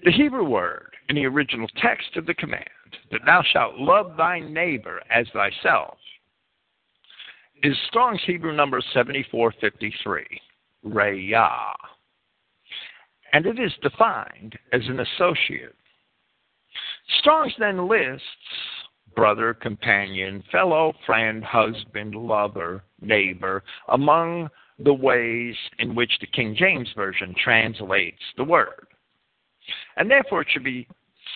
[0.03, 2.65] The Hebrew word in the original text of the command,
[3.11, 5.97] that thou shalt love thy neighbor as thyself,
[7.61, 10.25] is Strong's Hebrew number 7453,
[10.85, 11.73] Rayah.
[13.33, 15.75] And it is defined as an associate.
[17.19, 18.25] Strong's then lists
[19.15, 24.49] brother, companion, fellow, friend, husband, lover, neighbor among
[24.79, 28.87] the ways in which the King James Version translates the word.
[29.97, 30.87] And therefore, it should be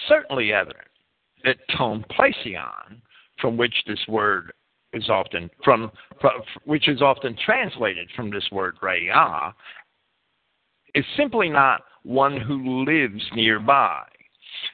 [0.07, 0.88] certainly evident
[1.43, 3.02] that ton plesion,
[3.39, 4.52] from which this word
[4.93, 5.91] is often from,
[6.22, 9.53] from which is often translated from this word raya,
[10.93, 14.03] is simply not one who lives nearby.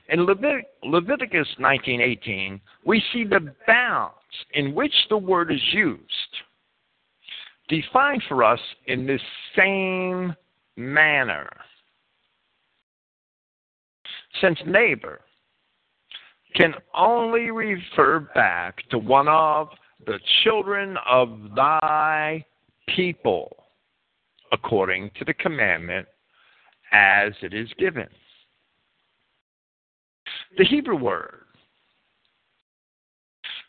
[0.10, 4.16] In Levit- Leviticus 19:18, we see the bounds
[4.54, 6.38] in which the word is used,
[7.68, 9.22] defined for us in this
[9.56, 10.36] same
[10.78, 11.50] manner
[14.42, 15.22] since neighbor
[16.56, 19.70] can only refer back to one of
[20.06, 22.44] the children of thy
[22.94, 23.56] people,
[24.52, 26.08] according to the commandment
[26.92, 28.08] as it is given.
[30.58, 31.46] The Hebrew word,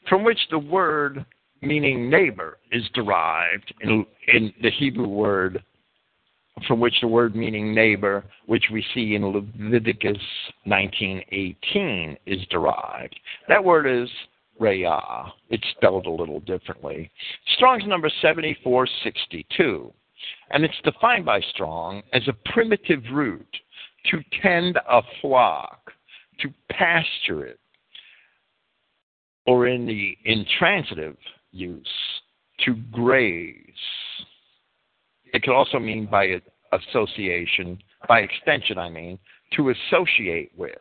[0.08, 1.24] from which the word
[1.60, 5.62] meaning neighbor is derived in, in the Hebrew word
[6.66, 10.18] from which the word meaning neighbor, which we see in Leviticus
[10.66, 13.18] 19:18, is derived.
[13.48, 14.10] That word is
[14.60, 15.32] raya.
[15.48, 17.10] It's spelled a little differently.
[17.56, 19.92] Strong's number 7462,
[20.50, 23.48] and it's defined by Strong as a primitive root
[24.10, 25.92] to tend a flock,
[26.40, 27.58] to pasture it,
[29.46, 31.16] or in the intransitive
[31.50, 32.22] use,
[32.64, 33.58] to graze
[35.32, 36.40] it could also mean by
[36.72, 37.78] association,
[38.08, 39.18] by extension, I mean,
[39.56, 40.78] to associate with.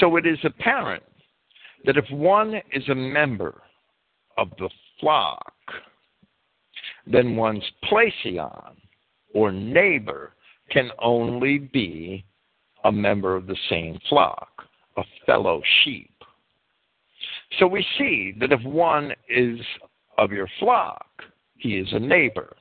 [0.00, 1.02] So it is apparent
[1.84, 3.62] that if one is a member
[4.36, 4.70] of the
[5.00, 5.52] flock,
[7.06, 8.74] then one's plesion
[9.34, 10.32] or neighbor
[10.70, 12.24] can only be
[12.84, 14.64] a member of the same flock,
[14.96, 16.12] a fellow sheep.
[17.58, 19.58] So we see that if one is
[20.18, 21.06] of your flock,
[21.56, 22.54] he is a neighbor.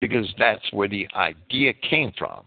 [0.00, 2.44] Because that's where the idea came from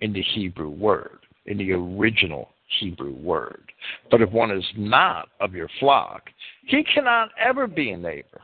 [0.00, 2.50] in the Hebrew word, in the original
[2.80, 3.72] Hebrew word.
[4.10, 6.22] But if one is not of your flock,
[6.66, 8.40] he cannot ever be a neighbor.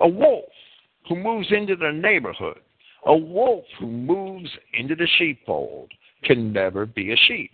[0.00, 0.50] A wolf
[1.08, 2.60] who moves into the neighborhood,
[3.06, 5.90] a wolf who moves into the sheepfold,
[6.24, 7.50] can never be a sheep,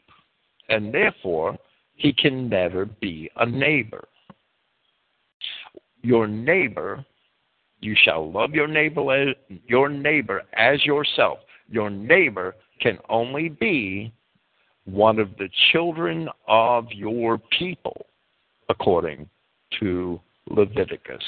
[0.69, 1.57] and therefore
[1.95, 4.07] he can never be a neighbor.
[6.03, 7.05] Your neighbor,
[7.81, 9.35] you shall love your neighbor as,
[9.67, 11.39] your neighbor as yourself.
[11.69, 14.13] Your neighbor can only be
[14.85, 18.07] one of the children of your people,
[18.69, 19.29] according
[19.79, 21.23] to Leviticus.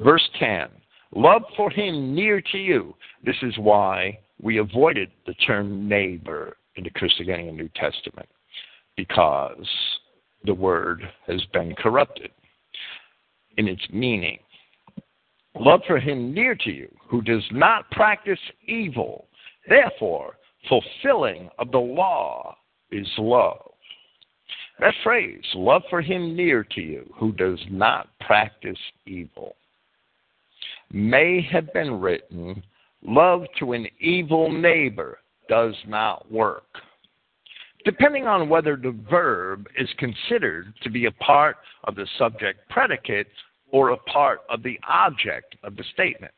[0.00, 0.68] Verse 10
[1.14, 2.94] Love for him near to you.
[3.24, 8.28] This is why we avoided the term neighbor in the Christogenea New Testament,
[8.96, 9.66] because
[10.44, 12.30] the word has been corrupted
[13.56, 14.38] in its meaning.
[15.58, 19.26] Love for him near to you, who does not practice evil.
[19.68, 20.36] Therefore,
[20.68, 22.56] fulfilling of the law
[22.90, 23.72] is love.
[24.78, 29.56] That phrase, love for him near to you, who does not practice evil,
[30.92, 32.62] may have been written,
[33.02, 35.18] love to an evil neighbor
[35.48, 36.66] does not work.
[37.84, 43.28] Depending on whether the verb is considered to be a part of the subject predicate
[43.72, 46.32] or a part of the object of the statement.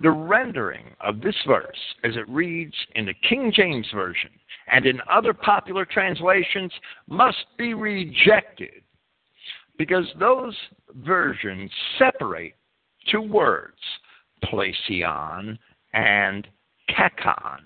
[0.00, 4.30] The rendering of this verse, as it reads in the King James Version
[4.70, 6.72] and in other popular translations,
[7.08, 8.82] must be rejected
[9.76, 10.56] because those
[11.04, 12.54] versions separate
[13.10, 13.78] two words,
[14.44, 15.58] plesion
[15.94, 16.46] and
[16.90, 17.60] kakon,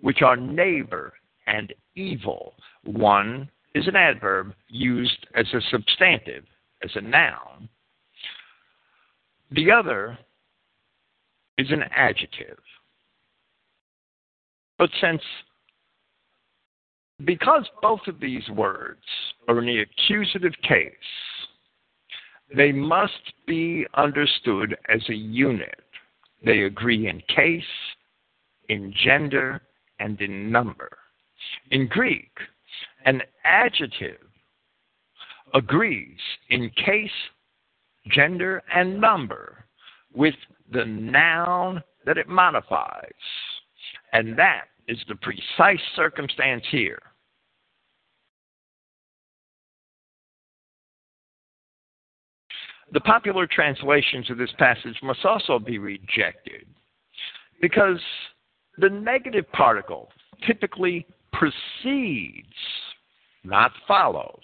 [0.00, 1.12] which are neighbor
[1.46, 2.54] and evil.
[2.84, 6.44] One is an adverb used as a substantive,
[6.82, 7.68] as a noun.
[9.50, 10.18] The other
[11.56, 12.58] is an adjective.
[14.78, 15.22] But since,
[17.24, 19.02] because both of these words
[19.48, 20.92] are in the accusative case,
[22.54, 25.80] they must be understood as a unit.
[26.44, 27.62] They agree in case,
[28.68, 29.60] in gender,
[29.98, 30.96] and in number.
[31.72, 32.30] In Greek,
[33.04, 34.27] an adjective
[35.54, 36.18] agrees
[36.50, 37.10] in case,
[38.10, 39.64] gender, and number
[40.14, 40.34] with
[40.72, 43.12] the noun that it modifies.
[44.12, 47.00] And that is the precise circumstance here.
[52.90, 56.66] The popular translations of this passage must also be rejected
[57.60, 58.00] because
[58.78, 60.08] the negative particle
[60.46, 62.46] typically precedes,
[63.44, 64.40] not follows.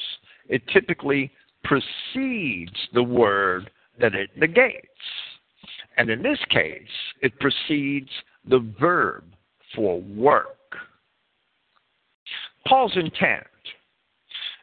[0.49, 1.31] It typically
[1.65, 4.89] precedes the word that it negates.
[5.97, 6.83] And in this case,
[7.23, 8.11] it precedes
[8.49, 9.25] the verb
[9.75, 10.49] for work.
[12.66, 13.47] Paul's intent,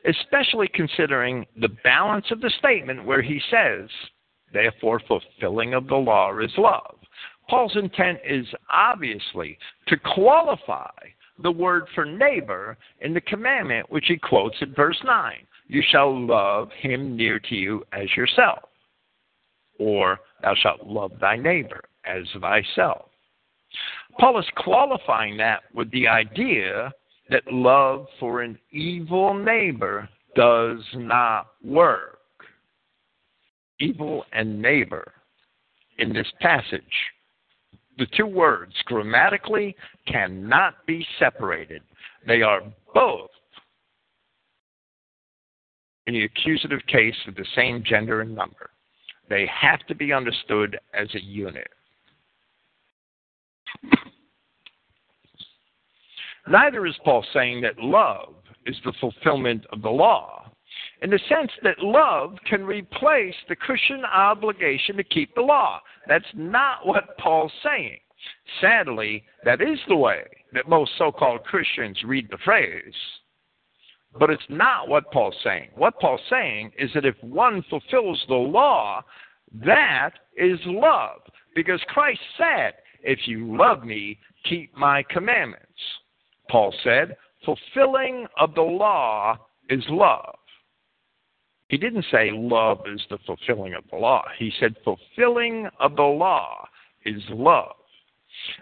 [0.06, 3.90] especially considering the balance of the statement where he says,
[4.54, 6.96] therefore, fulfilling of the law is love.
[7.50, 10.92] Paul's intent is obviously to qualify
[11.42, 15.34] the word for neighbor in the commandment which he quotes at verse 9
[15.72, 18.60] You shall love him near to you as yourself
[19.80, 23.06] or thou shalt love thy neighbor as thyself.
[24.20, 26.92] Paul is qualifying that with the idea
[27.30, 32.20] that love for an evil neighbor does not work.
[33.80, 35.14] Evil and neighbor
[36.00, 36.84] in this passage,
[37.98, 39.74] the two words grammatically
[40.06, 41.82] cannot be separated.
[42.28, 42.62] They are
[42.94, 43.30] both
[46.08, 48.72] in the accusative case of the same gender and number.
[49.30, 51.70] They have to be understood as a unit.
[56.48, 58.34] Neither is Paul saying that love
[58.66, 60.52] is the fulfillment of the law,
[61.02, 65.80] in the sense that love can replace the Christian obligation to keep the law.
[66.08, 68.00] That's not what Paul's saying.
[68.60, 70.24] Sadly, that is the way
[70.54, 72.94] that most so called Christians read the phrase.
[74.20, 75.70] But it's not what Paul's saying.
[75.76, 79.02] What Paul's saying is that if one fulfills the law,
[79.66, 81.22] that is love.
[81.56, 82.74] Because Christ said,
[83.04, 85.66] If you love me, keep my commandments.
[86.50, 87.16] Paul said,
[87.46, 89.38] Fulfilling of the law
[89.70, 90.36] is love.
[91.70, 94.24] He didn't say love is the fulfilling of the law.
[94.38, 96.68] He said fulfilling of the law
[97.06, 97.76] is love.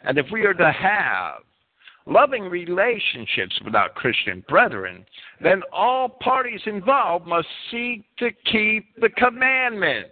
[0.04, 1.42] And if we are to have
[2.10, 5.06] loving relationships with our Christian brethren,
[5.42, 10.12] then all parties involved must seek to keep the commandments.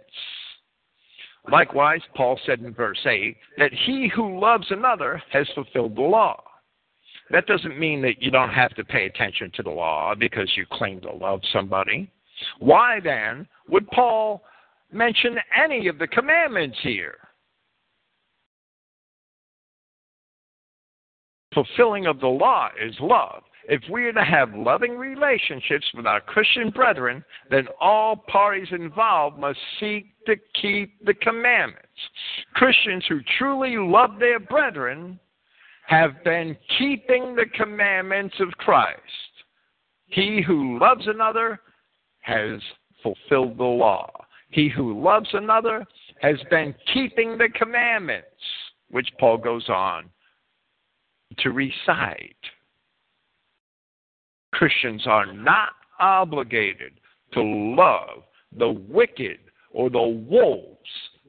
[1.50, 6.42] Likewise, Paul said in verse 8 that he who loves another has fulfilled the law.
[7.30, 10.66] That doesn't mean that you don't have to pay attention to the law because you
[10.70, 12.10] claim to love somebody.
[12.58, 14.42] Why then would Paul
[14.92, 17.16] mention any of the commandments here?
[21.54, 23.42] Fulfilling of the law is love.
[23.68, 29.38] If we are to have loving relationships with our Christian brethren, then all parties involved
[29.38, 31.86] must seek to keep the commandments.
[32.54, 35.20] Christians who truly love their brethren
[35.86, 39.00] have been keeping the commandments of Christ.
[40.06, 41.60] He who loves another
[42.20, 42.60] has
[43.02, 44.10] fulfilled the law.
[44.50, 45.84] He who loves another
[46.20, 48.26] has been keeping the commandments,
[48.90, 50.10] which Paul goes on
[51.40, 52.36] to recite.
[54.52, 55.70] Christians are not
[56.00, 56.92] obligated
[57.32, 58.22] to love
[58.56, 59.38] the wicked
[59.72, 60.78] or the wolves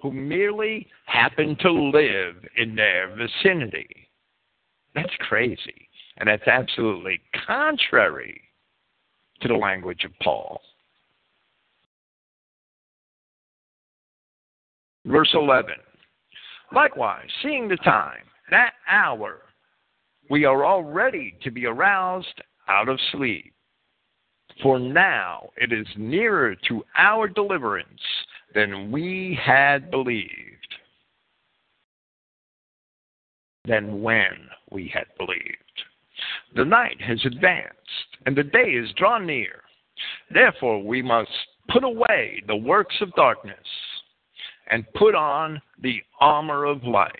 [0.01, 4.09] who merely happen to live in their vicinity.
[4.95, 5.89] That's crazy.
[6.17, 8.41] And that's absolutely contrary
[9.41, 10.61] to the language of Paul.
[15.05, 15.75] Verse 11
[16.71, 18.21] Likewise, seeing the time,
[18.51, 19.41] that hour,
[20.29, 23.53] we are all ready to be aroused out of sleep.
[24.61, 28.01] For now it is nearer to our deliverance
[28.53, 30.29] than we had believed
[33.65, 35.83] than when we had believed.
[36.55, 37.77] The night has advanced,
[38.25, 39.61] and the day is drawn near.
[40.31, 41.29] Therefore, we must
[41.69, 43.57] put away the works of darkness
[44.71, 47.13] and put on the armor of light.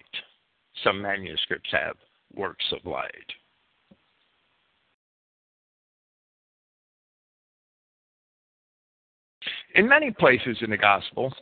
[0.84, 1.96] Some manuscripts have
[2.36, 3.10] works of light.
[9.76, 11.34] In many places in the gospel,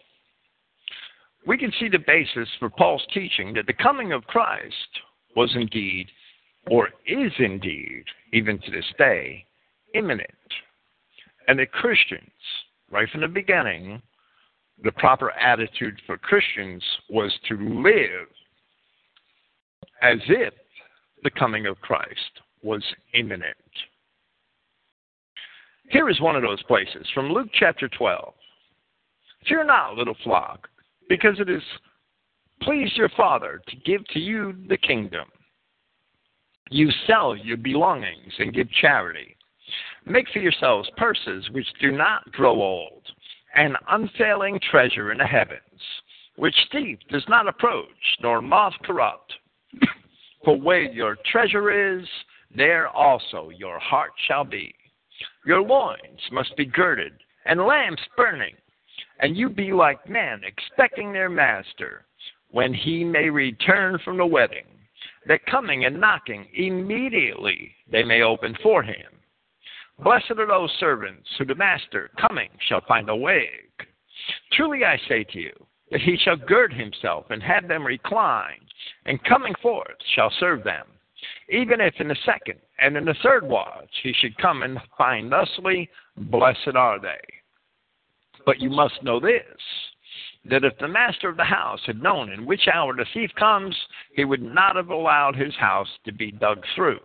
[1.45, 4.73] we can see the basis for Paul's teaching that the coming of Christ
[5.35, 6.07] was indeed,
[6.69, 8.03] or is indeed,
[8.33, 9.45] even to this day,
[9.93, 10.29] imminent.
[11.47, 12.29] And that Christians,
[12.91, 14.01] right from the beginning,
[14.83, 18.27] the proper attitude for Christians was to live
[20.01, 20.53] as if
[21.27, 22.81] the coming of Christ was
[23.13, 23.57] imminent.
[25.89, 28.33] Here is one of those places from Luke chapter 12.
[29.45, 30.69] Fear not, little flock,
[31.09, 31.61] because it is
[32.61, 35.25] pleased your Father to give to you the kingdom.
[36.69, 39.35] You sell your belongings and give charity.
[40.05, 43.03] Make for yourselves purses which do not grow old,
[43.53, 45.81] an unfailing treasure in the heavens,
[46.37, 49.33] which thief does not approach, nor moth corrupt.
[50.43, 52.05] For where your treasure is,
[52.55, 54.73] there also your heart shall be.
[55.45, 57.13] Your loins must be girded,
[57.45, 58.55] and lamps burning
[59.19, 62.05] and you be like men, expecting their master,
[62.51, 64.65] when he may return from the wedding,
[65.27, 69.05] that coming and knocking immediately they may open for him.
[70.03, 73.71] Blessed are those servants who the master coming shall find awake.
[74.53, 78.59] Truly I say to you, that he shall gird himself and have them recline,
[79.05, 80.85] and coming forth shall serve them.
[81.49, 85.31] Even if in the second and in the third watch he should come and find
[85.31, 87.21] thusly, blessed are they.
[88.45, 89.43] But you must know this
[90.49, 93.75] that if the master of the house had known in which hour the thief comes,
[94.13, 96.99] he would not have allowed his house to be dug through.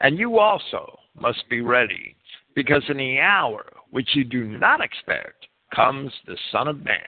[0.00, 2.16] And you also must be ready,
[2.54, 6.98] because in the hour which you do not expect comes the Son of Man.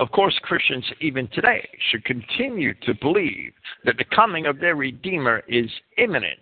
[0.00, 3.52] Of course, Christians even today should continue to believe
[3.84, 6.40] that the coming of their Redeemer is imminent,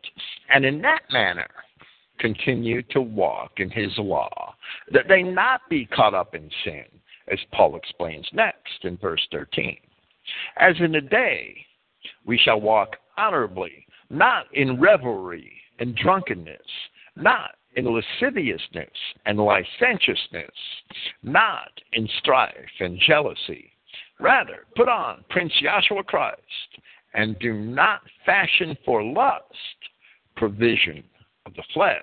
[0.54, 1.48] and in that manner
[2.20, 4.54] continue to walk in his law,
[4.92, 6.84] that they not be caught up in sin,
[7.32, 9.76] as Paul explains next in verse 13.
[10.58, 11.56] As in the day,
[12.24, 16.60] we shall walk honorably, not in revelry and drunkenness,
[17.16, 18.90] not in lasciviousness
[19.24, 20.50] and licentiousness,
[21.22, 23.70] not in strife and jealousy.
[24.18, 26.40] Rather, put on Prince Yahshua Christ,
[27.14, 29.44] and do not fashion for lust
[30.36, 31.04] provision
[31.46, 32.02] of the flesh.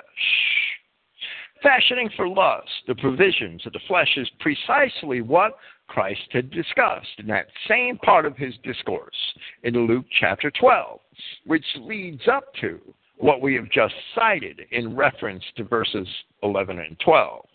[1.61, 5.57] Fashioning for lust the provisions of the flesh is precisely what
[5.87, 9.33] Christ had discussed in that same part of his discourse
[9.63, 10.99] in Luke chapter 12,
[11.45, 12.79] which leads up to
[13.17, 16.07] what we have just cited in reference to verses
[16.43, 17.45] 11 and 12.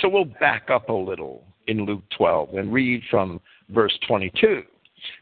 [0.00, 3.40] So we'll back up a little in Luke 12 and read from
[3.70, 4.62] verse 22.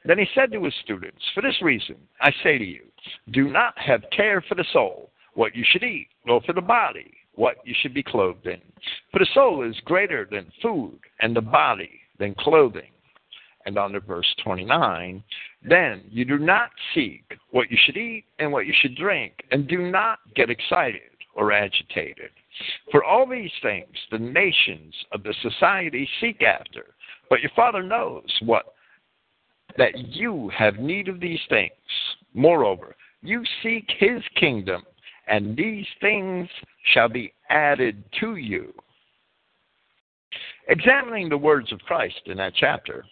[0.04, 2.82] Then he said to his students, For this reason, I say to you,
[3.30, 7.12] do not have care for the soul, what you should eat, nor for the body,
[7.34, 8.60] what you should be clothed in.
[9.12, 12.90] For the soul is greater than food, and the body than clothing.
[13.68, 15.22] And on to verse 29,
[15.62, 19.68] then you do not seek what you should eat and what you should drink, and
[19.68, 21.02] do not get excited
[21.34, 22.30] or agitated.
[22.90, 26.94] For all these things the nations of the society seek after,
[27.28, 28.72] but your Father knows what
[29.76, 31.72] that you have need of these things.
[32.32, 34.82] Moreover, you seek his kingdom,
[35.26, 36.48] and these things
[36.94, 38.72] shall be added to you.
[40.68, 43.04] Examining the words of Christ in that chapter,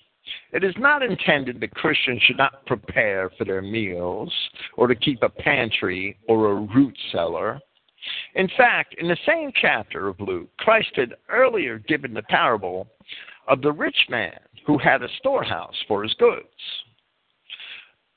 [0.53, 4.33] it is not intended that Christians should not prepare for their meals
[4.77, 7.61] or to keep a pantry or a root cellar.
[8.35, 12.89] In fact, in the same chapter of Luke, Christ had earlier given the parable
[13.49, 16.47] of the rich man who had a storehouse for his goods.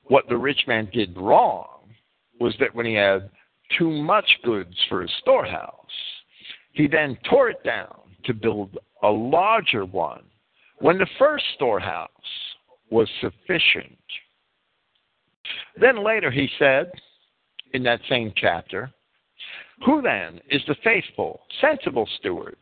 [0.03, 1.94] What the rich man did wrong
[2.40, 3.30] was that when he had
[3.77, 5.73] too much goods for his storehouse,
[6.72, 7.95] he then tore it down
[8.26, 10.23] to build a larger one
[10.80, 12.10] when the first storehouse
[12.89, 13.97] was sufficient.
[15.80, 16.91] Then later he said,
[17.73, 18.91] in that same chapter,
[19.85, 22.57] Who then is the faithful, sensible steward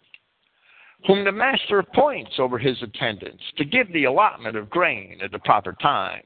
[1.05, 5.39] whom the master appoints over his attendants to give the allotment of grain at the
[5.39, 6.23] proper time.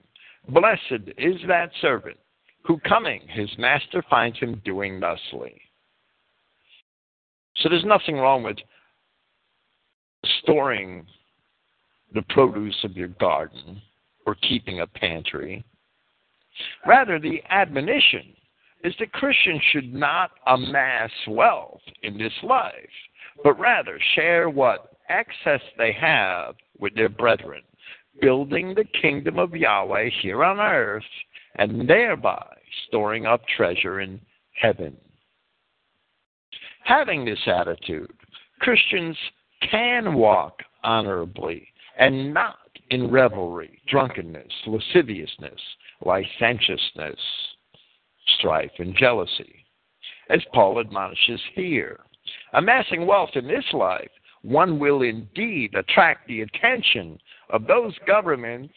[0.49, 2.18] Blessed is that servant
[2.63, 5.59] who coming his master finds him doing thusly.
[7.57, 8.57] So there's nothing wrong with
[10.41, 11.05] storing
[12.13, 13.81] the produce of your garden
[14.25, 15.63] or keeping a pantry.
[16.85, 18.33] Rather, the admonition
[18.83, 22.89] is that Christians should not amass wealth in this life
[23.43, 27.61] but rather share what excess they have with their brethren,
[28.21, 31.03] building the kingdom of Yahweh here on earth,
[31.55, 32.45] and thereby
[32.88, 34.19] storing up treasure in
[34.53, 34.95] heaven.
[36.83, 38.11] Having this attitude,
[38.59, 39.17] Christians
[39.69, 41.67] can walk honorably
[42.01, 42.57] and not
[42.89, 45.61] in revelry, drunkenness, lasciviousness,
[46.03, 47.19] licentiousness,
[48.39, 49.63] strife, and jealousy,
[50.31, 51.99] as Paul admonishes here.
[52.53, 54.09] Amassing wealth in this life,
[54.41, 57.19] one will indeed attract the attention
[57.51, 58.73] of those governments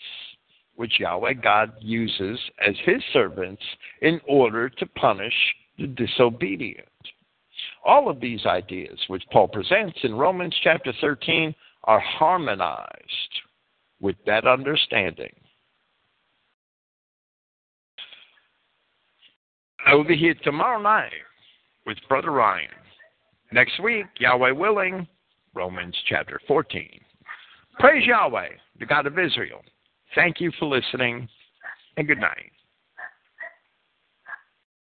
[0.76, 3.62] which Yahweh God uses as his servants
[4.02, 5.34] in order to punish
[5.78, 6.86] the disobedient.
[7.86, 11.55] All of these ideas which Paul presents in Romans chapter 13
[11.85, 13.11] are harmonized
[14.01, 15.32] with that understanding.
[19.86, 21.12] I will be here tomorrow night
[21.86, 22.69] with Brother Ryan.
[23.52, 25.06] Next week, Yahweh willing,
[25.55, 26.89] Romans chapter 14.
[27.78, 28.48] Praise Yahweh,
[28.78, 29.61] the God of Israel.
[30.15, 31.28] Thank you for listening,
[31.97, 32.51] and good night.